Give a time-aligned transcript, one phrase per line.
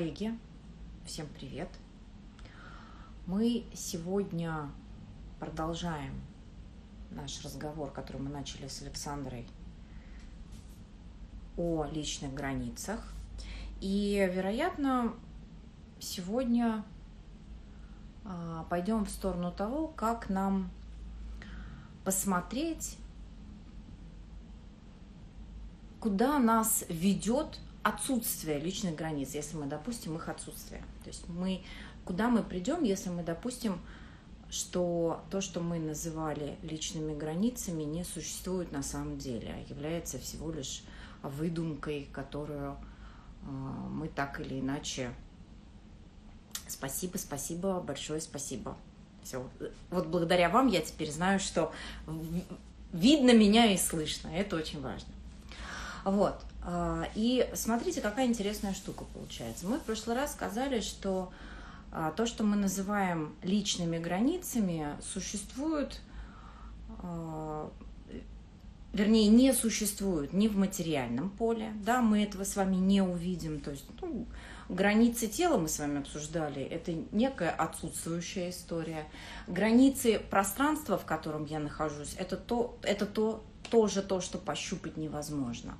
[0.00, 0.34] Коллеги,
[1.04, 1.68] всем привет!
[3.26, 4.70] Мы сегодня
[5.38, 6.22] продолжаем
[7.10, 9.46] наш разговор, который мы начали с Александрой
[11.58, 13.12] о личных границах.
[13.82, 15.12] И, вероятно,
[15.98, 16.82] сегодня
[18.24, 20.70] а, пойдем в сторону того, как нам
[22.06, 22.96] посмотреть,
[26.00, 30.82] куда нас ведет отсутствие личных границ, если мы допустим их отсутствие.
[31.02, 31.62] То есть мы,
[32.04, 33.80] куда мы придем, если мы допустим,
[34.50, 40.50] что то, что мы называли личными границами, не существует на самом деле, а является всего
[40.50, 40.82] лишь
[41.22, 45.10] выдумкой, которую э, мы так или иначе...
[46.66, 48.76] Спасибо, спасибо, большое спасибо.
[49.22, 49.48] Все.
[49.90, 51.72] Вот благодаря вам я теперь знаю, что
[52.92, 54.28] видно меня и слышно.
[54.28, 55.12] Это очень важно.
[56.04, 56.40] Вот.
[56.62, 59.66] А, и смотрите, какая интересная штука получается.
[59.66, 61.32] Мы в прошлый раз сказали, что
[61.92, 66.00] а, то, что мы называем личными границами, существует,
[67.02, 67.70] а,
[68.92, 73.70] вернее, не существует ни в материальном поле, да, мы этого с вами не увидим, то
[73.70, 74.26] есть ну,
[74.68, 79.06] границы тела мы с вами обсуждали, это некая отсутствующая история.
[79.48, 85.78] Границы пространства, в котором я нахожусь, это то, это то, тоже то, что пощупать невозможно.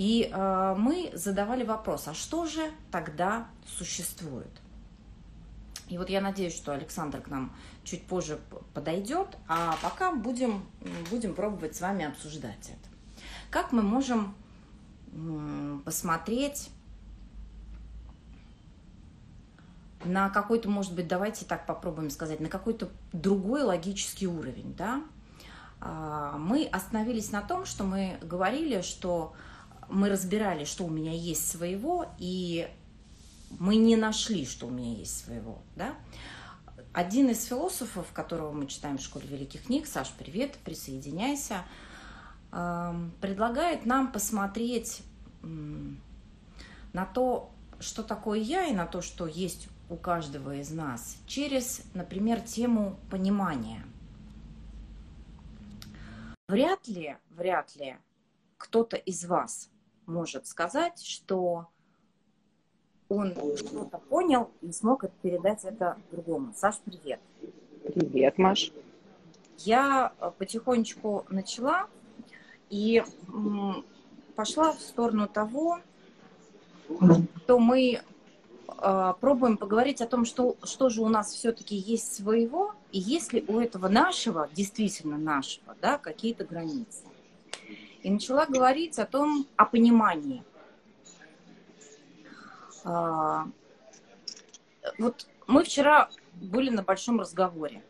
[0.00, 4.48] И э, мы задавали вопрос, а что же тогда существует?
[5.90, 8.40] И вот я надеюсь, что Александр к нам чуть позже
[8.72, 10.64] подойдет, а пока будем,
[11.10, 13.22] будем пробовать с вами обсуждать это.
[13.50, 14.34] Как мы можем
[15.84, 16.70] посмотреть
[20.02, 25.02] на какой-то, может быть, давайте так попробуем сказать, на какой-то другой логический уровень, да?
[25.78, 29.34] А, мы остановились на том, что мы говорили, что
[29.90, 32.68] мы разбирали, что у меня есть своего, и
[33.58, 35.62] мы не нашли, что у меня есть своего.
[35.76, 35.94] Да?
[36.92, 41.64] Один из философов, которого мы читаем в школе великих книг, Саш, привет, присоединяйся,
[42.52, 45.02] эм, предлагает нам посмотреть
[46.92, 51.82] на то, что такое я, и на то, что есть у каждого из нас, через,
[51.94, 53.84] например, тему понимания.
[56.48, 57.96] Вряд ли, вряд ли
[58.56, 59.70] кто-то из вас
[60.10, 61.68] может сказать, что
[63.08, 66.52] он что-то понял и смог передать это другому.
[66.54, 67.20] Саш, привет.
[67.94, 68.72] Привет, Маш.
[69.58, 71.88] Я э, потихонечку начала
[72.68, 73.02] и
[74.36, 75.80] пошла в сторону того,
[77.44, 78.00] что мы
[78.68, 83.32] э, пробуем поговорить о том, что, что же у нас все-таки есть своего, и есть
[83.32, 87.09] ли у этого нашего, действительно нашего, да, какие-то границы
[88.02, 90.42] и начала говорить о том, о понимании.
[92.84, 93.46] А,
[94.98, 97.82] вот мы вчера были на большом разговоре,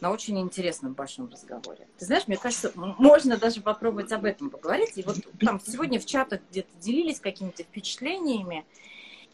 [0.00, 1.86] на очень интересном большом разговоре.
[1.98, 4.98] Ты знаешь, мне кажется, можно даже попробовать об этом поговорить.
[4.98, 8.64] И вот там сегодня в чатах где-то делились какими-то впечатлениями,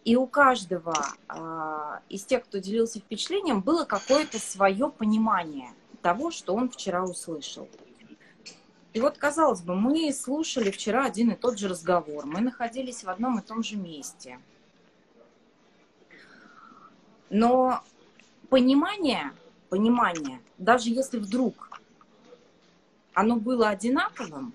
[0.04, 0.94] и у каждого
[1.28, 5.72] а, из тех, кто делился впечатлением, было какое-то свое понимание
[6.02, 7.68] того, что он вчера услышал.
[8.92, 13.08] И вот, казалось бы, мы слушали вчера один и тот же разговор, мы находились в
[13.08, 14.38] одном и том же месте.
[17.30, 17.82] Но
[18.50, 19.32] понимание,
[19.70, 21.70] понимание, даже если вдруг
[23.14, 24.52] оно было одинаковым,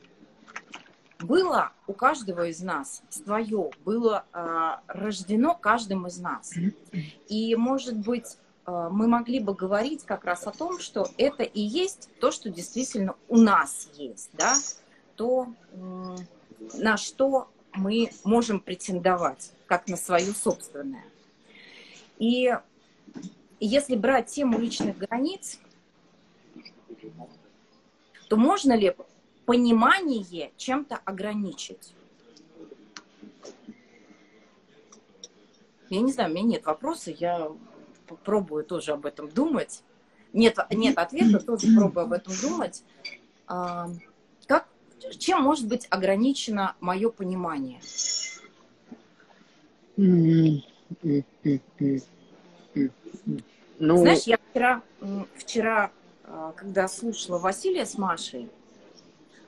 [1.20, 6.54] было у каждого из нас свое, было э, рождено каждым из нас.
[7.28, 8.38] И, может быть,
[8.68, 13.16] мы могли бы говорить как раз о том, что это и есть то, что действительно
[13.30, 14.56] у нас есть, да,
[15.16, 15.48] то,
[16.74, 21.06] на что мы можем претендовать, как на свое собственное.
[22.18, 22.54] И
[23.62, 25.60] если брать тему личных границ,
[28.28, 28.94] то можно ли
[29.46, 31.94] понимание чем-то ограничить?
[35.90, 37.50] Я не знаю, у меня нет вопроса, я
[38.16, 39.84] пробую тоже об этом думать.
[40.34, 42.84] Нет, нет ответа, тоже пробую об этом думать.
[43.48, 43.90] А,
[44.48, 44.68] как,
[45.18, 47.82] чем может быть ограничено мое понимание?
[53.80, 53.98] Ну...
[53.98, 54.82] Знаешь, я вчера,
[55.36, 55.92] вчера,
[56.24, 58.50] а, когда слушала Василия с Машей,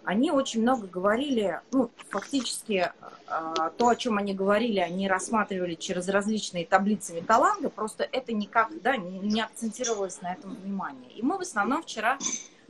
[0.09, 2.91] они очень много говорили, ну, фактически
[3.27, 8.69] а, то, о чем они говорили, они рассматривали через различные таблицы Металланга, просто это никак,
[8.81, 11.11] да, не акцентировалось на этом внимание.
[11.11, 12.17] И мы в основном вчера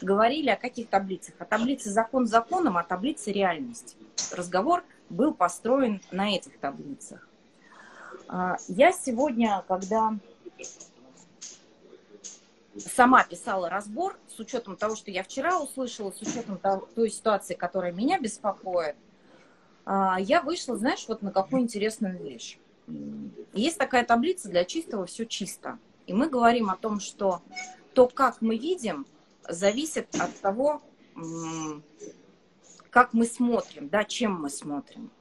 [0.01, 1.33] говорили о каких таблицах?
[1.39, 3.95] О таблице закон законом, о таблице реальности.
[4.33, 7.25] Разговор был построен на этих таблицах.
[8.27, 10.13] А, я сегодня, когда
[12.79, 17.53] сама писала разбор, с учетом того, что я вчера услышала, с учетом того, той ситуации,
[17.53, 18.95] которая меня беспокоит,
[19.85, 22.59] а, я вышла, знаешь, вот на какую интересную вещь.
[23.53, 25.79] Есть такая таблица для чистого «все чисто».
[26.07, 27.41] И мы говорим о том, что
[27.93, 29.05] то, как мы видим,
[29.47, 30.81] зависит от того,
[32.89, 35.11] как мы смотрим, да, чем мы смотрим.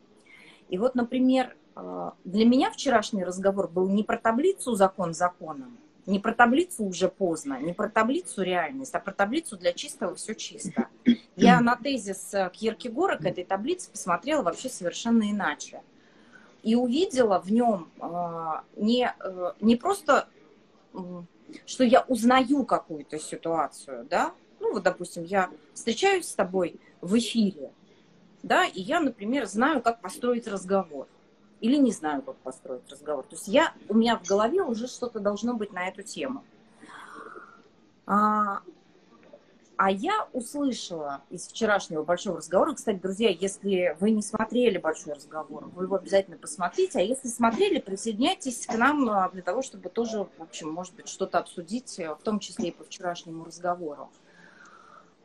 [0.68, 5.78] И вот, например, а, для меня вчерашний разговор был не про таблицу «закон законом»,
[6.08, 10.34] не про таблицу уже поздно, не про таблицу реальность, а про таблицу для чистого все
[10.34, 10.88] чисто.
[11.36, 15.82] Я на тезис э, Кьеркегора к этой таблице посмотрела вообще совершенно иначе.
[16.62, 20.28] И увидела в нем а, не, э, не просто,
[21.66, 27.70] что я узнаю какую-то ситуацию, да, ну вот, допустим, я встречаюсь с тобой в эфире,
[28.42, 31.06] да, и я, например, знаю, как построить разговор
[31.60, 33.24] или не знаю, как построить разговор.
[33.24, 36.44] То есть я, у меня в голове уже что-то должно быть на эту тему.
[38.06, 38.62] А,
[39.76, 45.66] а я услышала из вчерашнего большого разговора, кстати, друзья, если вы не смотрели большой разговор,
[45.74, 50.26] вы его обязательно посмотрите, а если смотрели, присоединяйтесь к нам а, для того, чтобы тоже,
[50.38, 54.10] в общем, может быть, что-то обсудить, в том числе и по вчерашнему разговору.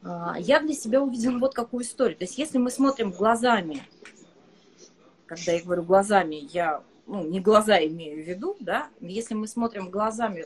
[0.04, 2.18] А, я для себя увидела вот какую историю.
[2.18, 3.84] То есть если мы смотрим глазами
[5.26, 9.90] когда я говорю глазами, я ну, не глаза имею в виду, да, если мы смотрим
[9.90, 10.46] глазами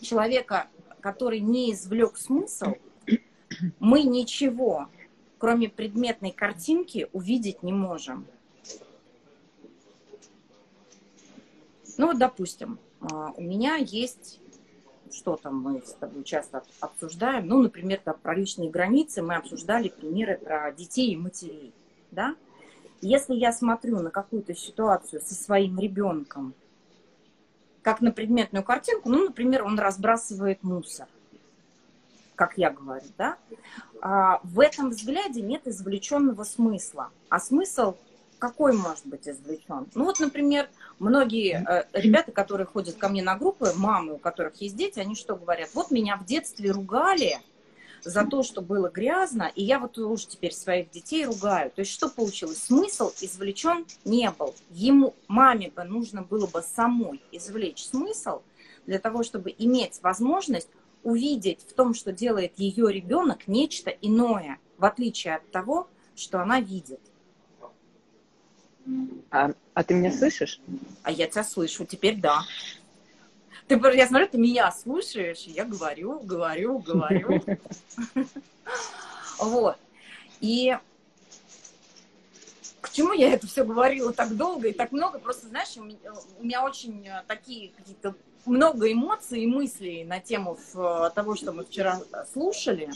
[0.00, 0.68] человека,
[1.00, 2.74] который не извлек смысл,
[3.78, 4.88] мы ничего,
[5.38, 8.26] кроме предметной картинки, увидеть не можем.
[11.98, 14.40] Ну вот, допустим, а, у меня есть,
[15.10, 20.36] что там мы с тобой часто обсуждаем, ну, например, про личные границы мы обсуждали примеры
[20.36, 21.72] про детей и матерей,
[22.10, 22.36] да,
[23.00, 26.54] если я смотрю на какую-то ситуацию со своим ребенком,
[27.82, 31.06] как на предметную картинку, ну, например, он разбрасывает мусор,
[32.34, 33.36] как я говорю, да,
[34.02, 37.10] а в этом взгляде нет извлеченного смысла.
[37.28, 37.94] А смысл
[38.38, 39.86] какой может быть извлечен?
[39.94, 40.68] Ну вот, например,
[40.98, 45.14] многие э, ребята, которые ходят ко мне на группы, мамы, у которых есть дети, они
[45.14, 45.70] что говорят?
[45.74, 47.38] Вот меня в детстве ругали,
[48.06, 51.70] за то, что было грязно, и я вот уже теперь своих детей ругаю.
[51.72, 52.58] То есть что получилось?
[52.58, 54.54] Смысл извлечен не был.
[54.70, 58.42] Ему, маме бы нужно было бы самой извлечь смысл
[58.86, 60.68] для того, чтобы иметь возможность
[61.02, 66.60] увидеть в том, что делает ее ребенок, нечто иное, в отличие от того, что она
[66.60, 67.00] видит.
[69.32, 70.60] А, а ты меня слышишь?
[71.02, 72.42] А я тебя слышу, теперь да.
[73.68, 77.42] Ты, я смотрю, ты меня слушаешь, я говорю, говорю, говорю.
[79.38, 79.76] Вот.
[80.40, 80.76] И
[82.80, 85.18] к чему я это все говорила так долго и так много?
[85.18, 85.98] Просто, знаешь, у меня,
[86.38, 88.14] у меня очень такие какие-то
[88.46, 90.56] много эмоций и мыслей на тему
[91.14, 92.00] того, что мы вчера
[92.32, 92.90] слушали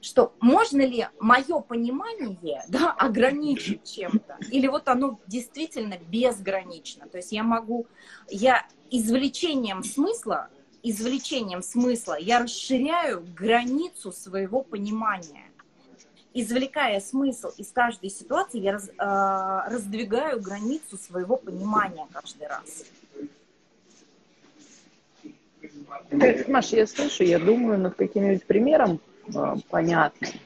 [0.00, 7.06] что можно ли мое понимание да, ограничить чем-то, или вот оно действительно безгранично.
[7.08, 7.86] То есть я могу,
[8.28, 10.48] я извлечением смысла,
[10.82, 15.44] извлечением смысла я расширяю границу своего понимания.
[16.32, 22.84] Извлекая смысл из каждой ситуации, я раз, э, раздвигаю границу своего понимания каждый раз.
[26.48, 29.00] Маша, я слышу, я думаю над каким-нибудь примером,
[29.68, 30.40] понятный,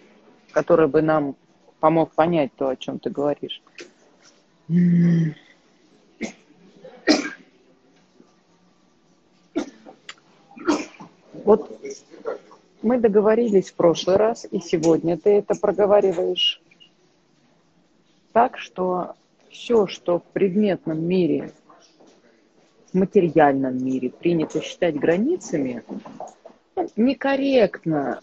[0.53, 1.37] который бы нам
[1.81, 3.63] помог понять то, о чем ты говоришь.
[11.45, 11.79] Вот
[12.83, 16.63] мы договорились в прошлый раз, и сегодня ты это проговариваешь
[18.33, 19.15] так, что
[19.51, 21.53] все, что в предметном мире,
[22.93, 25.85] в материальном мире принято считать границами,
[26.97, 28.21] некорректно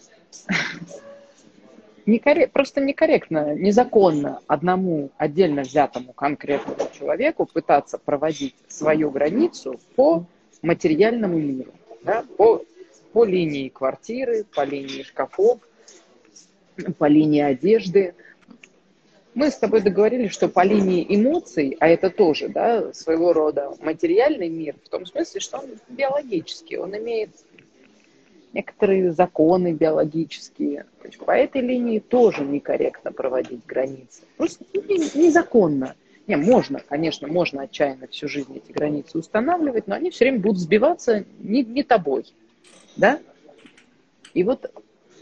[2.06, 2.50] Некоррек...
[2.50, 10.24] Просто некорректно, незаконно одному отдельно взятому конкретному человеку пытаться проводить свою границу по
[10.62, 11.72] материальному миру,
[12.02, 12.64] да, по,
[13.12, 15.60] по линии квартиры, по линии шкафов,
[16.98, 18.14] по линии одежды.
[19.34, 24.48] Мы с тобой договорились, что по линии эмоций, а это тоже да, своего рода материальный
[24.48, 27.30] мир, в том смысле, что он биологический, он имеет
[28.52, 30.86] некоторые законы биологические.
[31.00, 34.22] То есть по этой линии тоже некорректно проводить границы.
[34.36, 35.94] Просто незаконно.
[36.26, 40.60] Не, можно, конечно, можно отчаянно всю жизнь эти границы устанавливать, но они все время будут
[40.60, 42.24] сбиваться не, не тобой.
[42.96, 43.18] Да?
[44.32, 44.70] И вот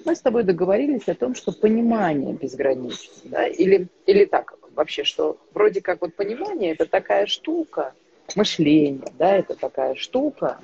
[0.04, 5.38] мы с тобой договорились о том, что понимание безгранично, да, или, или так, вообще, что
[5.52, 7.94] вроде как вот понимание это такая штука,
[8.36, 10.58] мышление, да, это такая штука,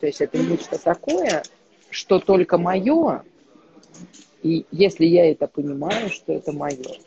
[0.00, 1.42] то есть это нечто такое,
[1.90, 3.22] что только мое,
[4.42, 6.98] и если я это понимаю, что это мое,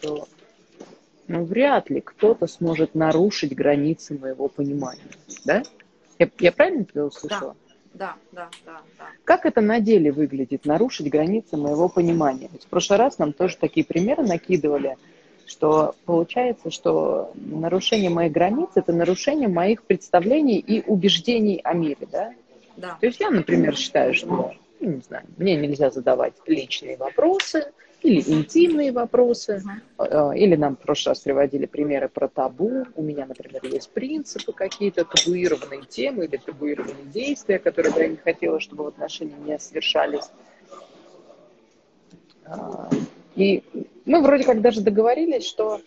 [0.00, 0.28] то
[1.28, 5.02] ну, вряд ли кто-то сможет нарушить границы моего понимания,
[5.44, 5.62] да?
[6.18, 7.56] Я, я правильно тебя услышала?
[7.94, 9.06] Да, да, да, да.
[9.24, 12.48] Как это на деле выглядит, нарушить границы моего понимания?
[12.52, 14.96] Ведь в прошлый раз нам тоже такие примеры накидывали,
[15.46, 22.32] что получается, что нарушение моих границ– это нарушение моих представлений и убеждений о мире, да?
[22.76, 22.98] Да.
[23.00, 27.72] То есть я, например, считаю, что, ну, не знаю, мне нельзя задавать личные вопросы
[28.02, 29.62] или интимные вопросы,
[29.98, 30.36] uh-huh.
[30.36, 32.84] или нам в прошлый раз приводили примеры про табу.
[32.94, 38.16] У меня, например, есть принципы какие-то, табуированные темы или табуированные действия, которые бы я не
[38.16, 40.26] хотела, чтобы в отношении не совершались.
[42.44, 42.90] А,
[43.34, 43.62] и
[44.06, 45.80] мы вроде как даже договорились, что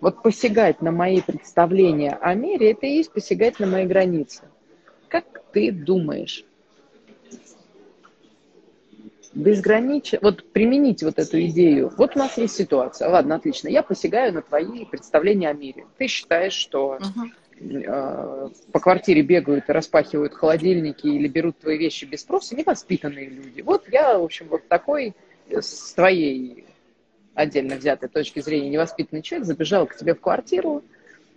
[0.00, 4.42] вот посягать на мои представления о мире, это и есть посягать на мои границы.
[5.08, 6.44] Как ты думаешь?
[9.34, 11.92] Безграничие, вот применить вот эту идею.
[11.96, 13.08] Вот у нас есть ситуация.
[13.08, 13.68] Ладно, отлично.
[13.68, 15.86] Я посягаю на твои представления о мире.
[15.96, 16.98] Ты считаешь, что
[17.60, 18.52] uh-huh.
[18.72, 23.60] по квартире бегают и распахивают холодильники или берут твои вещи без спроса невоспитанные люди.
[23.60, 25.14] Вот я, в общем, вот такой
[25.50, 26.66] с твоей
[27.34, 30.82] отдельно взятой точки зрения невоспитанный человек забежал к тебе в квартиру,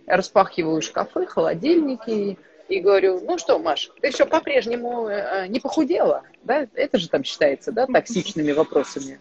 [0.06, 2.38] распахиваю шкафы, холодильники,
[2.68, 6.66] и говорю, ну что, Маш, ты все по-прежнему э, не похудела, да?
[6.74, 9.20] Это же там считается, да, токсичными вопросами.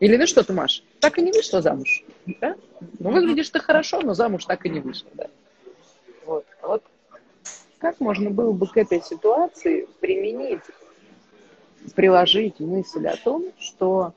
[0.00, 2.04] Или ну что ты, Маш, так и не вышла замуж,
[2.40, 2.56] да?
[2.98, 5.26] Ну, выглядишь ты хорошо, но замуж так и не вышла, да?
[6.24, 6.44] Вот.
[6.62, 6.82] Вот
[7.78, 10.62] как можно было бы к этой ситуации применить,
[11.94, 14.14] приложить мысль о том, что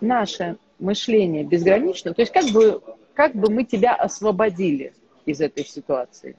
[0.00, 2.82] наше мышление безгранично, то есть как бы,
[3.14, 4.92] как бы мы тебя освободили
[5.26, 6.36] из этой ситуации.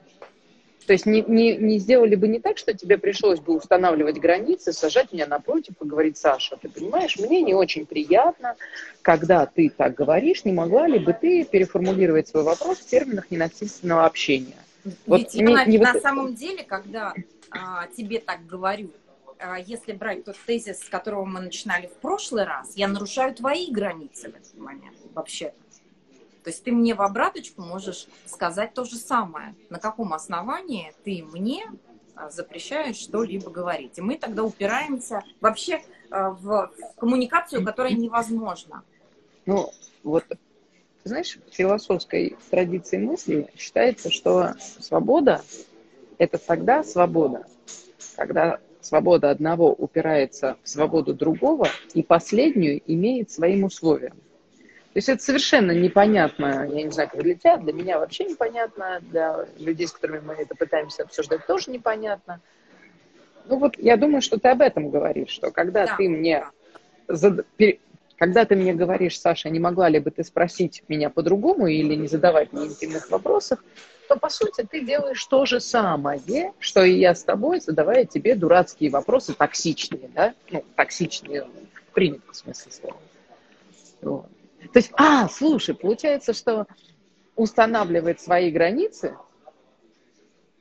[0.87, 4.73] То есть не, не, не сделали бы не так, что тебе пришлось бы устанавливать границы,
[4.73, 8.55] сажать меня напротив и говорить, Саша, ты понимаешь, мне не очень приятно,
[9.01, 14.05] когда ты так говоришь, не могла ли бы ты переформулировать свой вопрос в терминах ненасильственного
[14.05, 14.57] общения?
[14.83, 16.01] Ведь вот я не, на, не на вот...
[16.01, 17.13] самом деле, когда
[17.51, 18.89] а, тебе так говорю,
[19.65, 24.31] если брать тот тезис, с которого мы начинали в прошлый раз, я нарушаю твои границы
[24.31, 25.53] в этот момент вообще.
[26.43, 29.55] То есть ты мне в обраточку можешь сказать то же самое.
[29.69, 31.65] На каком основании ты мне
[32.15, 33.97] а, запрещаешь что-либо говорить.
[33.97, 38.83] И мы тогда упираемся вообще а, в коммуникацию, которая невозможна.
[39.45, 39.71] Ну,
[40.03, 40.25] вот,
[41.03, 45.43] знаешь, в философской традиции мысли считается, что свобода–
[46.17, 47.45] это тогда свобода,
[48.15, 54.13] когда свобода одного упирается в свободу другого, и последнюю имеет своим условиям.
[54.93, 58.99] То есть это совершенно непонятно, я не знаю, как для тебя, для меня вообще непонятно,
[59.01, 62.41] для людей, с которыми мы это пытаемся обсуждать, тоже непонятно.
[63.45, 66.45] Ну вот я думаю, что ты об этом говоришь, что когда да, ты мне
[67.07, 67.45] зад...
[68.21, 72.07] когда ты мне говоришь, Саша, не могла ли бы ты спросить меня по-другому или не
[72.07, 73.57] задавать мне интимных вопросов,
[74.07, 78.35] то по сути ты делаешь то же самое, что и я с тобой, задавая тебе
[78.35, 82.97] дурацкие вопросы, токсичные, да, ну, токсичные в принятом смысле слова.
[84.03, 84.27] Вот.
[84.71, 86.67] То есть, а, слушай, получается, что
[87.35, 89.17] устанавливать свои границы,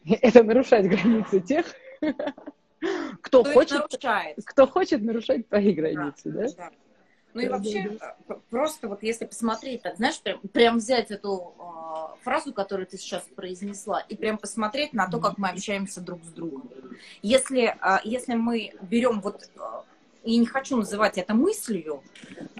[0.06, 1.66] это нарушать границы тех,
[2.00, 3.82] кто, кто хочет,
[4.46, 6.42] кто хочет нарушать твои границы, да?
[6.44, 6.48] да?
[6.56, 6.70] да.
[7.34, 12.22] Ну и вообще, э, просто вот если посмотреть, так знаешь, прям, прям взять эту э,
[12.22, 16.28] фразу, которую ты сейчас произнесла, и прям посмотреть на то, как мы общаемся друг с
[16.28, 16.70] другом.
[17.22, 19.60] Если, э, если мы берем вот, э,
[20.24, 22.02] и не хочу называть это мыслью,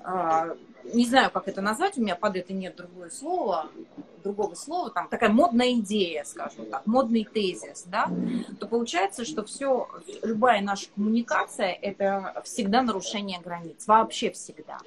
[0.05, 3.69] э, не знаю, как это назвать, у меня под это нет другое слова,
[4.23, 8.11] другого слова, там такая модная идея, скажем так, модный тезис, да,
[8.59, 9.89] то получается, что все,
[10.23, 14.79] любая наша коммуникация– это всегда нарушение границ, вообще всегда.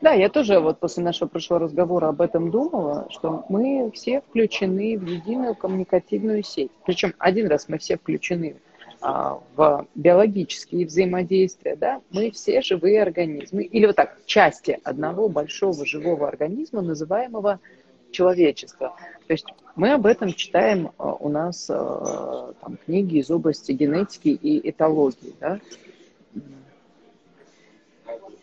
[0.00, 4.98] Да, я тоже вот после нашего прошлого разговора об этом думала, что мы все включены
[4.98, 6.70] в единую коммуникативную сеть.
[6.84, 8.56] Причем один раз мы все включены
[9.04, 16.26] в биологические взаимодействия, да, мы все живые организмы, или вот так, части одного большого живого
[16.26, 17.60] организма, называемого
[18.12, 18.96] человечество.
[19.26, 19.46] То есть
[19.76, 25.34] мы об этом читаем а, у нас а, там, книги из области генетики и этологии.
[25.38, 25.60] Да?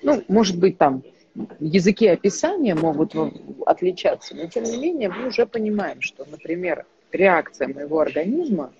[0.03, 1.01] Ну, может быть, там
[1.59, 3.15] языки описания могут
[3.65, 8.73] отличаться, но тем не менее мы уже понимаем, что, например, реакция моего организма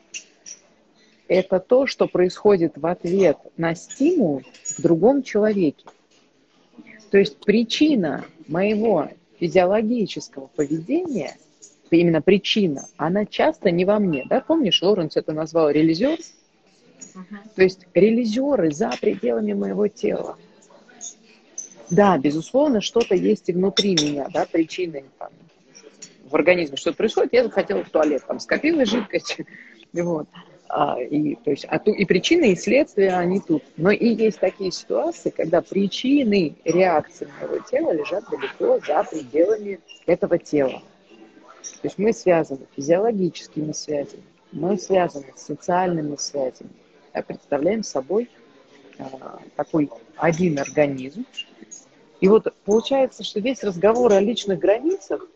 [1.32, 4.44] это то, что происходит в ответ на стимул
[4.78, 5.86] в другом человеке.
[7.10, 9.08] То есть причина моего
[9.40, 11.38] физиологического поведения,
[11.90, 14.26] именно причина, она часто не во мне.
[14.30, 14.42] Да?
[14.42, 16.20] Помнишь, Лоренс это назвал релизер?
[16.20, 17.38] Uh-huh.
[17.56, 20.38] То есть релизеры за пределами моего тела.
[21.90, 25.30] Да, безусловно, что-то есть и внутри меня, да, причины там,
[26.30, 29.38] в организме что-то происходит, я захотела в туалет, там скопилась жидкость,
[29.94, 30.28] вот.
[30.74, 33.62] А, и, то есть, а ту, и причины, и следствия, они тут.
[33.76, 40.38] Но и есть такие ситуации, когда причины реакции моего тела лежат далеко за пределами этого
[40.38, 40.82] тела.
[41.82, 44.24] То есть мы связаны физиологическими связями,
[44.54, 46.72] мы связаны с социальными связями.
[47.12, 48.30] А представляем собой
[48.98, 51.26] а, такой один организм.
[52.22, 55.28] И вот получается, что весь разговор о личных границах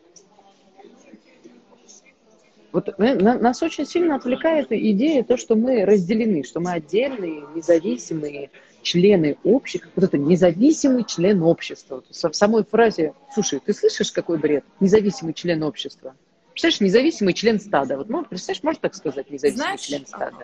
[2.75, 8.51] вот нас очень сильно отвлекает идея то, что мы разделены, что мы отдельные, независимые
[8.82, 9.89] члены общества.
[9.96, 11.96] Вот это независимый член общества.
[11.96, 14.65] Вот в самой фразе, слушай, ты слышишь, какой бред?
[14.82, 16.15] Независимый член общества.
[16.51, 17.98] Представляешь, независимый член стада.
[17.98, 20.44] Вот, ну, представляешь, можно так сказать, независимый знаешь, член стада?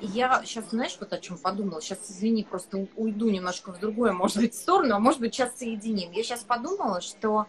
[0.00, 1.82] Я сейчас, знаешь, вот о чем подумала.
[1.82, 6.10] Сейчас, извини, просто уйду немножко в другое, может быть, сторону, а может быть, сейчас соединим.
[6.12, 7.46] Я сейчас подумала, что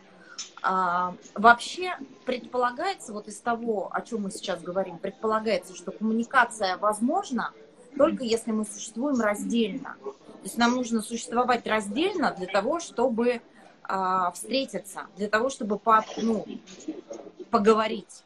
[0.62, 7.54] а, вообще предполагается, вот из того, о чем мы сейчас говорим, предполагается, что коммуникация возможна
[7.98, 9.98] только если мы существуем раздельно.
[10.02, 13.42] То есть нам нужно существовать раздельно для того, чтобы
[13.84, 16.46] а, встретиться, для того, чтобы по, ну,
[17.50, 18.24] поговорить.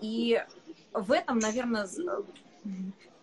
[0.00, 0.42] И
[0.92, 1.88] в этом, наверное,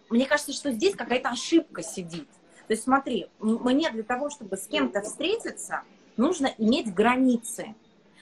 [0.09, 2.27] мне кажется, что здесь какая-то ошибка сидит.
[2.67, 5.83] То есть смотри, мне для того, чтобы с кем-то встретиться,
[6.17, 7.75] нужно иметь границы.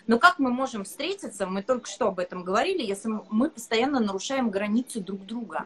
[0.06, 4.50] Но как мы можем встретиться, мы только что об этом говорили, если мы постоянно нарушаем
[4.50, 5.66] границы друг друга.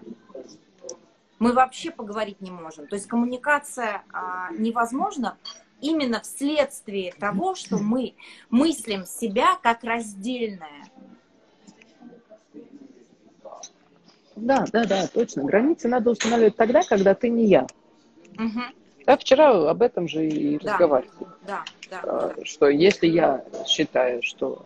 [1.40, 2.88] Мы вообще поговорить не можем.
[2.88, 5.38] То есть коммуникация а, невозможна
[5.82, 8.16] именно вследствие того, что мы
[8.50, 10.86] мыслим себя как раздельное.
[14.36, 15.44] Да, да, да, точно.
[15.44, 17.68] Границы надо устанавливать тогда, когда ты не я.
[18.36, 18.62] Угу.
[19.06, 20.74] Да, вчера об этом же и да.
[20.74, 21.28] разговаривали.
[21.48, 22.34] Да, да, да.
[22.43, 24.65] Что если я считаю, что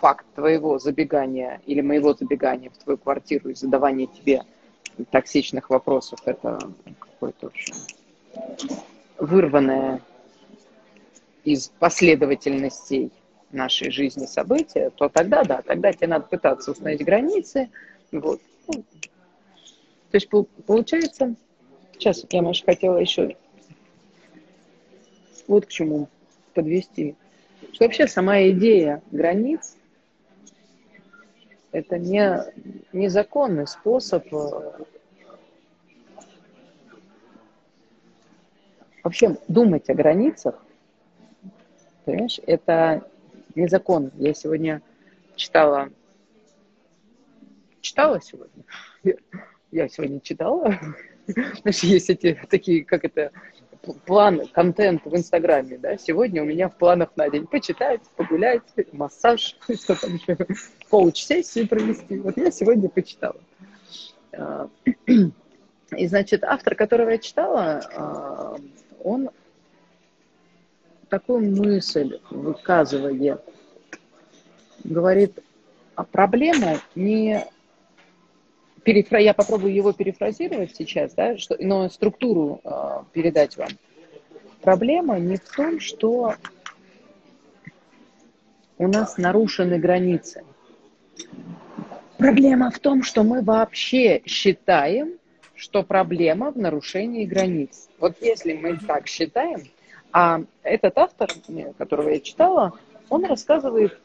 [0.00, 4.42] факт твоего забегания или моего забегания в твою квартиру и задавания тебе
[5.10, 6.58] токсичных вопросов это
[6.98, 7.50] какое-то
[9.18, 10.00] вырванное
[11.44, 13.10] из последовательностей
[13.50, 17.68] нашей жизни события, то тогда, да, тогда тебе надо пытаться установить границы.
[18.12, 18.40] Вот.
[18.66, 20.28] То есть
[20.66, 21.34] получается,
[22.00, 23.36] Сейчас я, Маша, хотела еще
[25.50, 26.08] вот к чему
[26.54, 27.16] подвести.
[27.72, 29.76] Что вообще сама идея границ–
[31.72, 32.40] это не
[32.92, 34.84] незаконный способ э,
[39.02, 40.64] вообще думать о границах,
[42.04, 43.08] понимаешь, это
[43.56, 44.12] незаконно.
[44.18, 44.82] Я сегодня
[45.34, 45.90] читала,
[47.80, 48.64] читала сегодня,
[49.72, 50.78] я сегодня читала
[51.62, 53.32] Знаешь, есть эти такие, как это,
[54.06, 58.62] план, контент в Инстаграме, да, сегодня у меня в планах на день почитать, погулять,
[58.92, 60.36] массаж, что там еще,
[60.90, 62.18] коуч-сессию провести.
[62.18, 63.40] Вот я сегодня почитала.
[64.32, 64.68] А,
[65.96, 68.56] и, значит, автор, которого я читала, а,
[69.02, 69.30] он
[71.08, 73.40] такую мысль выказывает,
[74.84, 75.38] говорит,
[75.96, 77.46] а проблема не
[78.84, 79.18] перефра...
[79.18, 81.56] я попробую его перефразировать сейчас, да, что...
[81.58, 83.68] но структуру э, передать вам.
[84.62, 86.34] Проблема не в том, что
[88.78, 90.44] у нас нарушены границы.
[92.18, 95.14] Проблема в том, что мы вообще считаем,
[95.54, 97.88] что проблема в нарушении границ.
[97.98, 99.62] Вот если мы так считаем,
[100.12, 101.30] а этот автор,
[101.78, 102.72] которого я читала,
[103.08, 103.98] он рассказывает,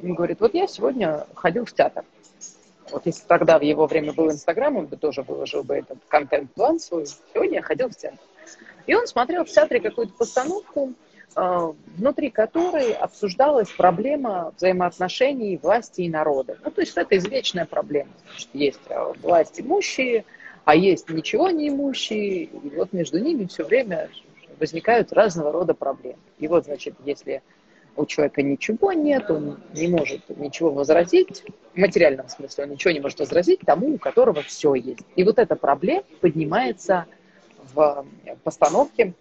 [0.00, 2.04] говорит, вот я сегодня ходил в театр.
[2.90, 6.78] Вот если тогда в его время был Инстаграм, он бы тоже выложил бы этот контент-план
[6.80, 7.06] свой.
[7.06, 8.18] Сегодня я ходил в театр.
[8.86, 10.94] И он смотрел в театре какую-то постановку,
[11.36, 16.58] э, внутри которой обсуждалась проблема взаимоотношений власти и народа.
[16.64, 18.10] Ну, то есть это извечная проблема.
[18.30, 20.24] Значит, есть э, власть имущие,
[20.64, 24.10] а есть ничего не имущие, и вот между ними все время
[24.58, 26.18] возникают разного рода проблемы.
[26.38, 27.42] И вот, значит, если
[27.96, 33.00] у человека ничего нет, он не может ничего возразить, в материальном смысле он ничего не
[33.00, 35.00] может возразить тому, у которого все есть.
[35.16, 37.06] И вот эта проблема поднимается
[37.72, 38.06] в
[38.42, 39.14] постановке,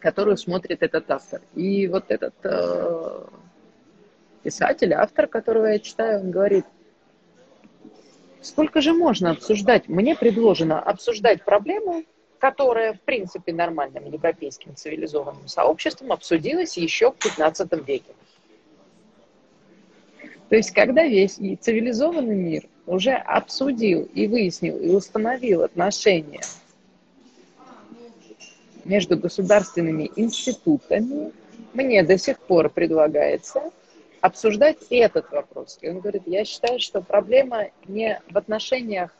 [0.00, 1.40] которую смотрит этот автор.
[1.54, 3.24] И вот этот э,
[4.42, 6.64] писатель, автор, которого я читаю, он говорит,
[8.40, 9.88] сколько же можно обсуждать?
[9.88, 12.04] Мне предложено обсуждать проблему,
[12.42, 18.12] которая, в принципе, нормальным европейским цивилизованным сообществом обсудилась еще в 15 веке.
[20.48, 26.40] То есть, когда весь цивилизованный мир уже обсудил и выяснил и установил отношения
[28.84, 31.30] между государственными институтами,
[31.74, 33.70] мне до сих пор предлагается
[34.20, 35.78] обсуждать этот вопрос.
[35.80, 39.14] И он говорит, я считаю, что проблема не в отношениях,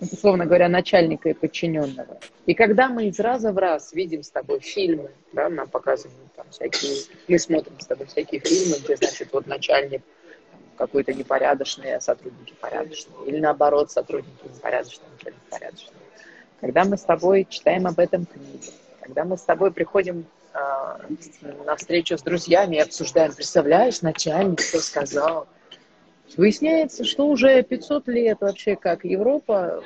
[0.00, 2.18] условно говоря, начальника и подчиненного.
[2.46, 6.46] И когда мы из раза в раз видим с тобой фильмы, да, нам показывают там
[6.50, 10.02] всякие, мы смотрим с тобой всякие фильмы, где, значит, вот начальник
[10.76, 13.26] какой-то непорядочный, а сотрудники порядочные.
[13.26, 15.96] Или наоборот, сотрудники непорядочные, начальник порядочный.
[16.60, 20.58] Когда мы с тобой читаем об этом книги, когда мы с тобой приходим э,
[21.64, 25.48] на встречу с друзьями и обсуждаем, представляешь, начальник что сказал,
[26.36, 29.82] выясняется, что уже 500 лет вообще как Европа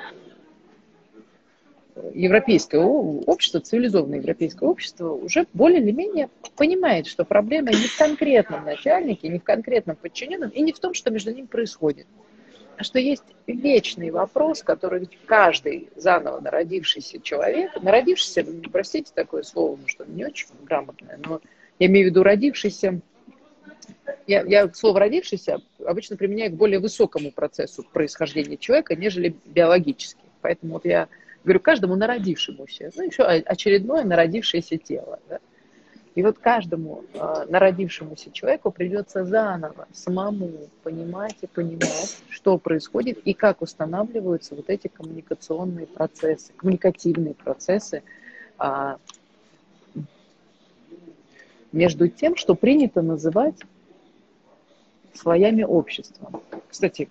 [2.13, 8.65] европейское общество, цивилизованное европейское общество уже более или менее понимает, что проблема не в конкретном
[8.65, 12.07] начальнике, не в конкретном подчиненном и не в том, что между ними происходит,
[12.77, 20.05] а что есть вечный вопрос, который каждый заново народившийся человек, народившийся, простите такое слово, что
[20.05, 21.41] не очень грамотное, но
[21.79, 23.01] я имею в виду родившийся,
[24.27, 30.21] я, я слово родившийся обычно применяю к более высокому процессу происхождения человека, нежели биологически.
[30.41, 31.07] Поэтому вот я
[31.43, 32.91] Говорю, каждому народившемуся.
[32.95, 35.19] Ну, еще очередное народившееся тело.
[35.27, 35.39] Да?
[36.13, 40.51] И вот каждому э, народившемуся человеку придется заново самому
[40.83, 48.03] понимать и понимать, что происходит и как устанавливаются вот эти коммуникационные процессы, коммуникативные процессы
[48.59, 48.95] э,
[51.71, 53.55] между тем, что принято называть
[55.13, 56.41] слоями общества.
[56.69, 57.09] Кстати,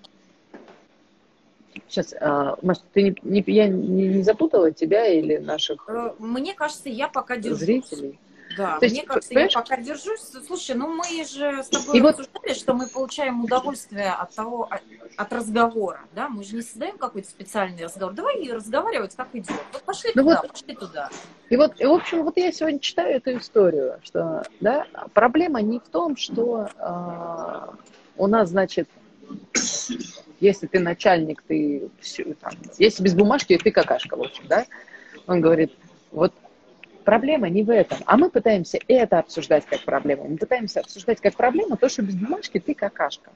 [1.89, 6.55] Сейчас, а, Маш, ты не, не, я не, не запутала тебя или наших э, Мне
[6.55, 7.61] кажется, я пока держусь.
[7.61, 8.19] Зрителей.
[8.57, 9.53] Да, То мне есть, кажется, понимаешь?
[9.55, 10.21] я пока держусь.
[10.47, 12.57] Слушай, ну мы же с тобой и обсуждали, вот...
[12.57, 14.69] что мы получаем удовольствие от того,
[15.17, 16.29] от разговора, да?
[16.29, 18.15] Мы же не создаем какой-то специальный разговор.
[18.15, 19.53] Давай разговаривать, как идет.
[19.73, 21.11] Вот пошли ну туда, вот, пошли туда.
[21.49, 25.79] И вот, и, в общем, вот я сегодня читаю эту историю, что, да, проблема не
[25.79, 27.75] в том, что э,
[28.17, 28.89] у нас, значит,
[30.41, 34.67] если ты начальник, ты все, там, если без бумажки, ты какашка, в общем, да?
[35.27, 35.73] Он говорит,
[36.11, 36.33] вот
[37.05, 40.27] проблема не в этом, а мы пытаемся это обсуждать как проблему.
[40.29, 43.31] Мы пытаемся обсуждать как проблему то, что без бумажки ты какашка.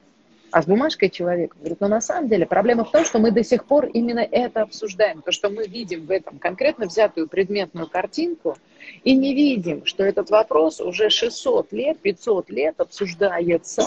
[0.51, 3.43] А с бумажкой человек говорит, но на самом деле проблема в том, что мы до
[3.43, 8.57] сих пор именно это обсуждаем, то, что мы видим в этом конкретно взятую предметную картинку,
[9.03, 13.83] и не видим, что этот вопрос уже 600 лет, 500 лет обсуждается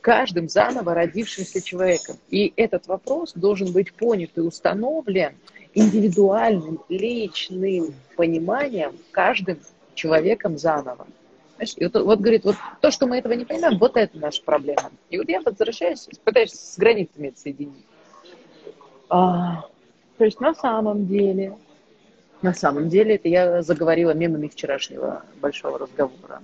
[0.00, 2.16] каждым заново родившимся человеком.
[2.30, 5.32] И этот вопрос должен быть понят и установлен
[5.74, 9.58] индивидуальным, личным пониманием каждым
[9.94, 11.06] человеком заново.
[11.56, 14.42] Знаешь, и вот, вот говорит, вот то, что мы этого не понимаем, вот это наша
[14.42, 14.90] проблема.
[15.10, 17.84] И вот я возвращаюсь, пытаюсь с границами это соединить.
[19.08, 19.66] А,
[20.18, 21.56] то есть на самом деле,
[22.42, 26.42] на самом деле, это я заговорила мемами вчерашнего большого разговора.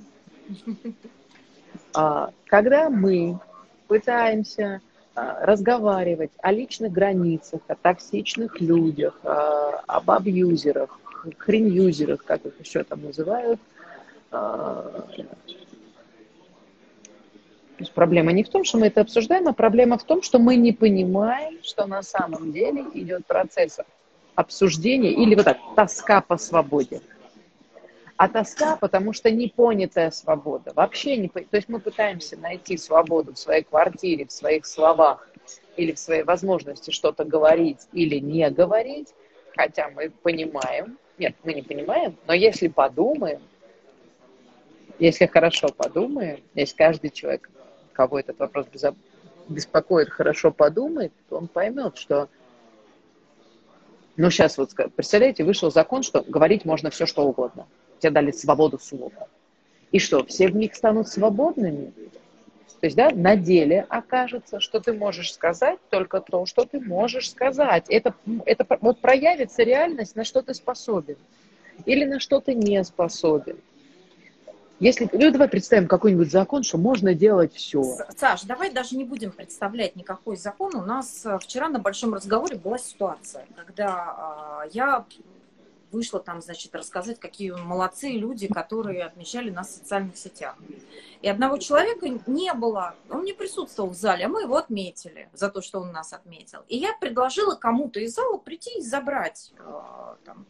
[1.92, 3.38] А, когда мы
[3.87, 4.80] пытаемся
[5.14, 10.98] разговаривать о личных границах, о токсичных людях, а, об абьюзерах,
[11.38, 13.61] хренюзерах, как их еще там называют.
[14.31, 15.07] А,
[17.77, 20.38] то есть проблема не в том, что мы это обсуждаем, а проблема в том, что
[20.38, 23.79] мы не понимаем, что на самом деле идет процесс
[24.35, 27.00] обсуждения или вот так, тоска по свободе
[28.16, 30.72] а тоска, потому что непонятая свобода.
[30.74, 31.29] Вообще не...
[31.29, 35.29] То есть мы пытаемся найти свободу в своей квартире, в своих словах
[35.77, 39.12] или в своей возможности что-то говорить или не говорить,
[39.57, 43.42] хотя мы понимаем, нет, мы не понимаем, но если подумаем,
[45.00, 47.50] если хорошо подумаем, если каждый человек,
[47.92, 48.66] кого этот вопрос
[49.48, 52.29] беспокоит, хорошо подумает, то он поймет, что
[54.16, 57.66] ну, сейчас вот, представляете, вышел закон, что говорить можно все, что угодно
[58.04, 59.28] тебе дали свободу слова.
[59.90, 61.92] И что, все в них станут свободными?
[62.80, 67.30] То есть, да, на деле окажется, что ты можешь сказать только то, что ты можешь
[67.30, 67.86] сказать.
[67.88, 68.14] Это,
[68.44, 71.16] это вот проявится реальность, на что ты способен.
[71.86, 73.56] Или на что ты не способен.
[74.80, 77.82] Если, ну, давай представим какой-нибудь закон, что можно делать все.
[78.16, 80.74] Саш, давай даже не будем представлять никакой закон.
[80.74, 85.04] У нас э, вчера на большом разговоре была ситуация, когда э, я
[85.94, 90.57] вышла там, значит, рассказать, какие молодцы люди, которые отмечали нас в социальных сетях.
[91.22, 95.48] И одного человека не было, он не присутствовал в зале, а мы его отметили за
[95.48, 96.61] то, что он нас отметил.
[96.68, 100.46] И я предложила кому-то из зала прийти и забрать э, там,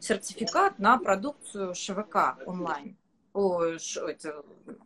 [0.00, 2.96] сертификат на продукцию ШВК онлайн,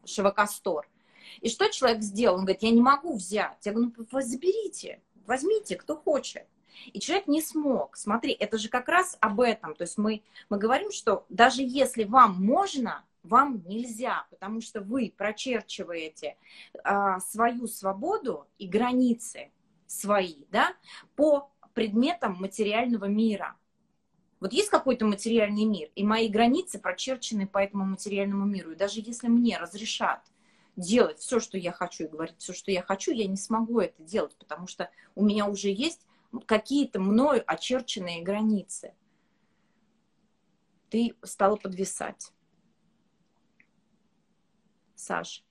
[0.05, 0.89] ШВК Стор.
[1.41, 2.37] И что человек сделал?
[2.37, 3.65] Он говорит, я не могу взять.
[3.65, 6.47] Я говорю, ну заберите, возьмите, кто хочет.
[6.93, 7.97] И человек не смог.
[7.97, 9.75] Смотри, это же как раз об этом.
[9.75, 15.13] То есть мы, мы говорим, что даже если вам можно, вам нельзя, потому что вы
[15.17, 16.37] прочерчиваете
[16.85, 19.51] а, свою свободу и границы
[19.87, 20.75] свои, да,
[21.17, 23.57] по предметам материального мира.
[24.41, 28.73] Вот есть какой-то материальный мир, и мои границы прочерчены по этому материальному миру.
[28.73, 30.23] И даже если мне разрешат
[30.77, 34.03] делать все, что я хочу, и говорить все, что я хочу, я не смогу это
[34.03, 36.07] делать, потому что у меня уже есть
[36.47, 38.95] какие-то мною очерченные границы.
[40.89, 42.33] Ты стала подвисать.
[44.95, 45.45] Саш.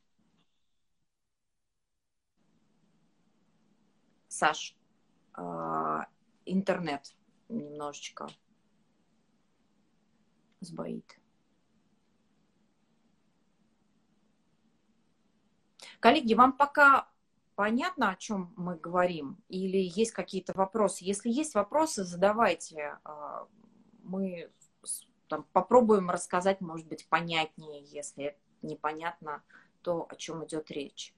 [4.28, 4.78] Саш,
[5.38, 5.42] э,
[6.46, 7.16] интернет
[7.50, 8.28] немножечко
[10.60, 11.20] сбоит.
[16.00, 17.10] Коллеги, вам пока
[17.60, 19.36] понятно, о чем мы говорим?
[19.50, 21.04] Или есть какие-то вопросы?
[21.04, 22.98] Если есть вопросы, задавайте.
[23.04, 23.50] А,
[24.04, 24.50] мы
[25.28, 29.44] там, попробуем рассказать, может быть, понятнее, если непонятно
[29.82, 31.14] то, о чем идет речь.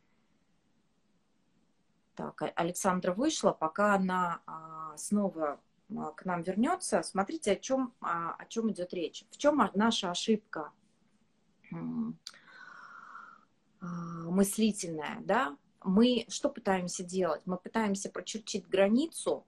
[2.15, 5.59] Так, Александра вышла, пока она а, снова
[5.95, 9.27] а, к нам вернется, смотрите, о чем, о чем идет речь.
[9.29, 10.71] В чем наша ошибка
[13.79, 15.55] мыслительная, да?
[15.83, 17.41] Мы что пытаемся делать?
[17.45, 19.45] Мы пытаемся прочертить границу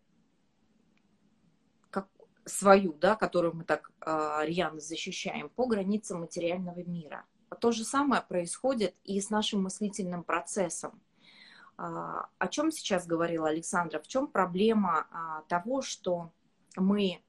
[1.89, 2.07] как
[2.45, 7.25] свою, да, которую мы так э, рьяно защищаем, по границам материального мира.
[7.59, 11.01] То же самое происходит и с нашим мыслительным процессом.
[11.77, 13.99] А, о чем сейчас говорила Александра?
[13.99, 16.31] В чем проблема а, того, что
[16.75, 17.21] мы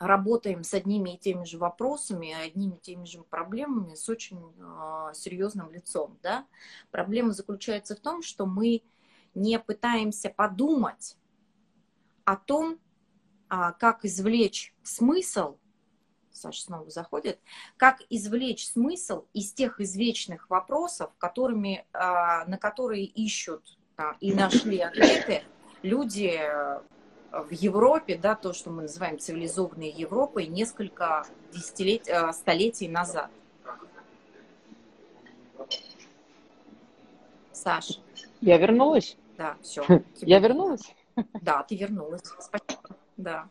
[0.00, 5.12] работаем с одними и теми же вопросами, одними и теми же проблемами с очень э,
[5.14, 6.18] серьезным лицом.
[6.22, 6.46] Да?
[6.90, 8.82] Проблема заключается в том, что мы
[9.34, 11.18] не пытаемся подумать
[12.24, 12.78] о том,
[13.50, 15.58] э, как извлечь смысл,
[16.32, 17.38] Саша снова заходит,
[17.76, 21.98] как извлечь смысл из тех извечных вопросов, которыми, э,
[22.46, 25.42] на которые ищут э, и нашли ответы
[25.82, 26.40] люди
[27.32, 33.30] в Европе, да, то, что мы называем цивилизованной Европой, несколько десятилетий, э, столетий назад.
[37.52, 38.00] Саш.
[38.40, 39.16] Я вернулась?
[39.36, 39.84] Да, все.
[40.16, 40.94] Я вернулась?
[41.40, 42.22] Да, ты вернулась.
[42.38, 42.96] Спасибо.
[43.16, 43.48] Да.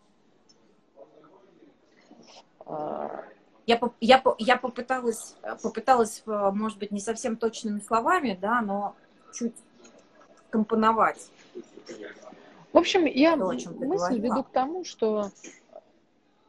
[2.65, 3.23] А.
[3.65, 8.95] Я, я, я попыталась, попыталась, э, может быть, не совсем точными словами, да, но
[9.31, 9.55] чуть
[10.49, 11.29] компоновать
[12.71, 15.31] в общем, я то, мысль веду к тому, что,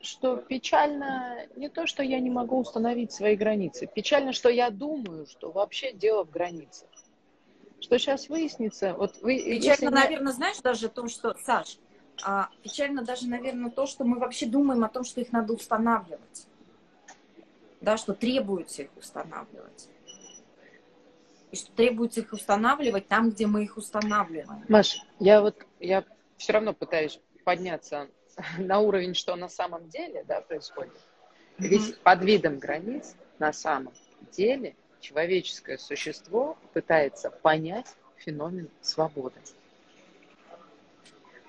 [0.00, 3.86] что печально не то, что я не могу установить свои границы.
[3.86, 6.88] Печально, что я думаю, что вообще дело в границах.
[7.80, 8.92] Что сейчас выяснится.
[8.92, 9.86] Вот вы, печально, если...
[9.86, 11.78] наверное, знаешь, даже то, что, Саш,
[12.22, 16.46] а, печально даже, наверное, то, что мы вообще думаем о том, что их надо устанавливать.
[17.80, 19.88] Да, что требуется их устанавливать.
[21.50, 24.64] И что требуется их устанавливать там, где мы их устанавливаем.
[24.68, 26.04] Маш, я вот я
[26.36, 28.08] все равно пытаюсь подняться
[28.58, 30.92] на уровень, что на самом деле да, происходит.
[30.92, 31.66] Mm-hmm.
[31.68, 33.92] Ведь под видом границ на самом
[34.32, 39.40] деле человеческое существо пытается понять феномен свободы.